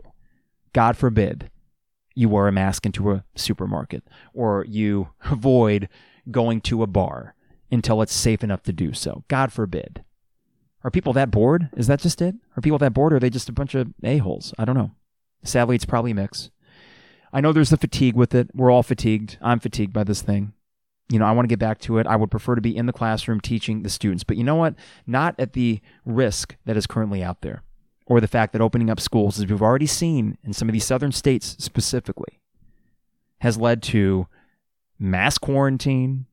[0.73, 1.49] God forbid
[2.15, 5.89] you wear a mask into a supermarket or you avoid
[6.29, 7.35] going to a bar
[7.71, 9.23] until it's safe enough to do so.
[9.27, 10.03] God forbid.
[10.83, 11.69] Are people that bored?
[11.75, 12.35] Is that just it?
[12.55, 14.53] Are people that bored or are they just a bunch of a-holes?
[14.57, 14.91] I don't know.
[15.43, 16.51] Sadly, it's probably a mix.
[17.31, 18.49] I know there's the fatigue with it.
[18.53, 19.37] We're all fatigued.
[19.41, 20.53] I'm fatigued by this thing.
[21.09, 22.07] You know, I want to get back to it.
[22.07, 24.23] I would prefer to be in the classroom teaching the students.
[24.23, 24.75] But you know what?
[25.07, 27.63] Not at the risk that is currently out there
[28.05, 30.85] or the fact that opening up schools, as we've already seen in some of these
[30.85, 32.39] southern states specifically,
[33.39, 34.27] has led to
[34.99, 36.25] mass quarantine,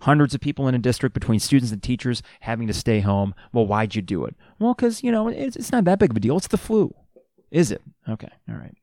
[0.00, 3.34] hundreds of people in a district between students and teachers having to stay home.
[3.52, 4.34] Well, why'd you do it?
[4.58, 6.36] Well, because, you know, it's, it's not that big of a deal.
[6.36, 6.94] It's the flu.
[7.50, 7.82] Is it?
[8.08, 8.30] Okay.
[8.48, 8.74] All right.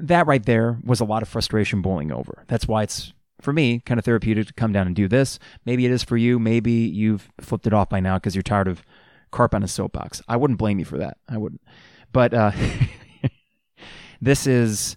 [0.00, 2.44] That right there was a lot of frustration boiling over.
[2.48, 5.38] That's why it's, for me, kind of therapeutic to come down and do this.
[5.64, 6.38] Maybe it is for you.
[6.38, 8.82] Maybe you've flipped it off by now because you're tired of
[9.30, 10.22] carp on a soapbox.
[10.28, 11.18] I wouldn't blame you for that.
[11.28, 11.60] I wouldn't.
[12.12, 12.52] But uh,
[14.20, 14.96] this is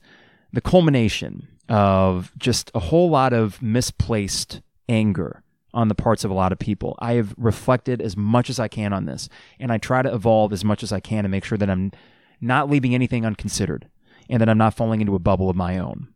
[0.51, 5.43] the culmination of just a whole lot of misplaced anger
[5.74, 6.95] on the parts of a lot of people.
[6.99, 9.28] I have reflected as much as I can on this,
[9.60, 11.91] and I try to evolve as much as I can to make sure that I'm
[12.39, 13.88] not leaving anything unconsidered
[14.30, 16.09] and that I'm not falling into a bubble of my own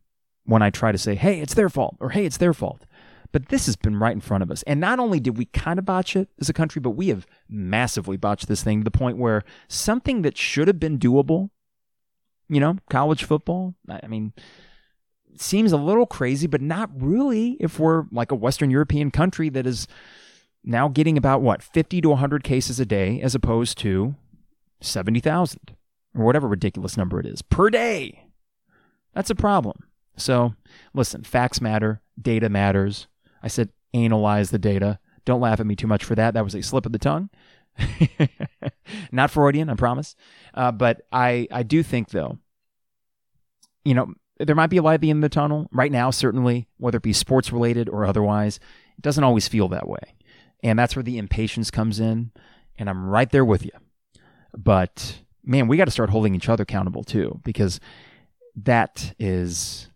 [0.45, 2.86] when I try to say, hey, it's their fault, or hey, it's their fault.
[3.34, 4.64] But this has been right in front of us.
[4.64, 7.28] And not only did we kind of botch it as a country, but we have
[7.49, 11.49] massively botched this thing to the point where something that should have been doable,
[12.47, 14.32] you know, college football, I mean,
[15.36, 19.68] seems a little crazy, but not really if we're like a Western European country that
[19.68, 19.88] is
[20.64, 24.16] now getting about what, 50 to 100 cases a day as opposed to
[24.80, 25.76] 70,000
[26.18, 28.26] or whatever ridiculous number it is per day.
[29.13, 29.84] That's a problem.
[30.18, 30.55] So,
[30.93, 33.07] listen, facts matter, data matters.
[33.41, 34.99] I said analyze the data.
[35.26, 36.34] Don't laugh at me too much for that.
[36.34, 37.30] That was a slip of the tongue.
[39.11, 40.15] Not Freudian, I promise.
[40.53, 42.39] Uh, but I, I do think, though,
[43.86, 45.68] you know, there might be a light at the end of the tunnel.
[45.72, 48.59] Right now, certainly, whether it be sports related or otherwise,
[48.97, 50.15] it doesn't always feel that way.
[50.63, 52.32] And that's where the impatience comes in.
[52.78, 53.72] And I'm right there with you.
[54.55, 57.80] But man, we got to start holding each other accountable too, because
[58.56, 59.89] that is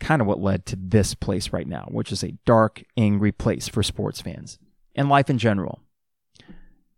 [0.00, 3.68] kind of what led to this place right now, which is a dark, angry place
[3.68, 4.58] for sports fans
[4.94, 5.80] and life in general.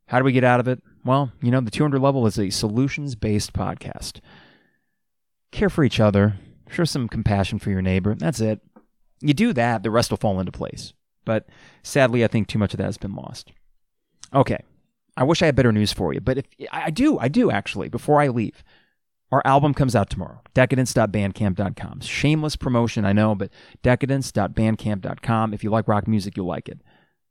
[0.07, 0.83] How do we get out of it?
[1.05, 4.21] Well, you know, the 200 level is a solutions based podcast.
[5.51, 6.37] Care for each other,
[6.69, 8.15] show some compassion for your neighbor.
[8.15, 8.61] That's it.
[9.21, 10.93] You do that, the rest will fall into place.
[11.25, 11.49] But
[11.83, 13.53] sadly, I think too much of that has been lost.
[14.35, 14.63] Okay.
[15.17, 17.89] I wish I had better news for you, but if I do, I do actually,
[17.89, 18.63] before I leave.
[19.33, 20.41] Our album comes out tomorrow.
[20.55, 22.01] Decadents.bandcamp.com.
[22.01, 23.51] Shameless promotion, I know, but
[23.85, 25.55] decadents.bandcamp.com.
[25.55, 26.81] If you like rock music, you'll like it.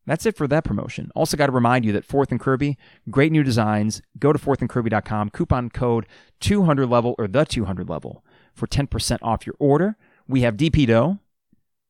[0.05, 1.11] That's it for that promotion.
[1.13, 2.77] Also, got to remind you that Fourth and Kirby,
[3.11, 4.01] great new designs.
[4.17, 6.07] Go to fourthandkirby.com, coupon code
[6.39, 8.23] 200 level or the 200 level
[8.55, 9.97] for 10% off your order.
[10.27, 11.19] We have DP dough,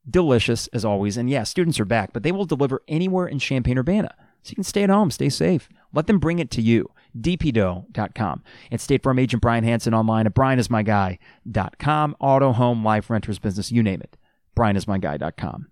[0.09, 1.17] delicious as always.
[1.17, 4.13] And yeah, students are back, but they will deliver anywhere in Champaign Urbana.
[4.41, 5.69] So you can stay at home, stay safe.
[5.93, 6.89] Let them bring it to you.
[7.19, 8.43] dpdough.com.
[8.71, 12.15] And State Farm agent Brian Hanson online at brianismyguy.com.
[12.19, 14.17] Auto, home, life, renters, business, you name it.
[14.55, 15.67] brianismyguy.com.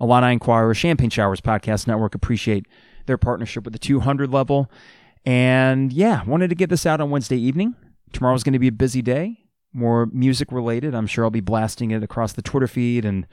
[0.00, 2.66] Illini Inquirer, Champagne Showers Podcast Network appreciate
[3.06, 4.70] their partnership with the 200 level.
[5.24, 7.74] And yeah, wanted to get this out on Wednesday evening.
[8.12, 9.38] Tomorrow's going to be a busy day,
[9.72, 10.94] more music related.
[10.94, 13.26] I'm sure I'll be blasting it across the Twitter feed and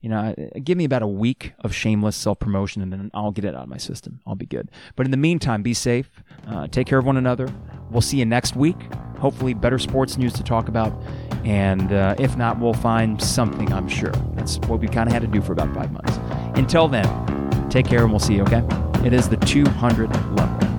[0.00, 0.34] you know,
[0.64, 3.64] give me about a week of shameless self promotion and then I'll get it out
[3.64, 4.20] of my system.
[4.26, 4.70] I'll be good.
[4.96, 6.10] But in the meantime, be safe.
[6.46, 7.52] Uh, take care of one another.
[7.90, 8.76] We'll see you next week.
[9.18, 10.92] Hopefully, better sports news to talk about.
[11.44, 14.12] And uh, if not, we'll find something, I'm sure.
[14.34, 16.18] That's what we kind of had to do for about five months.
[16.58, 18.62] Until then, take care and we'll see you, okay?
[19.04, 20.69] It is the 200 level.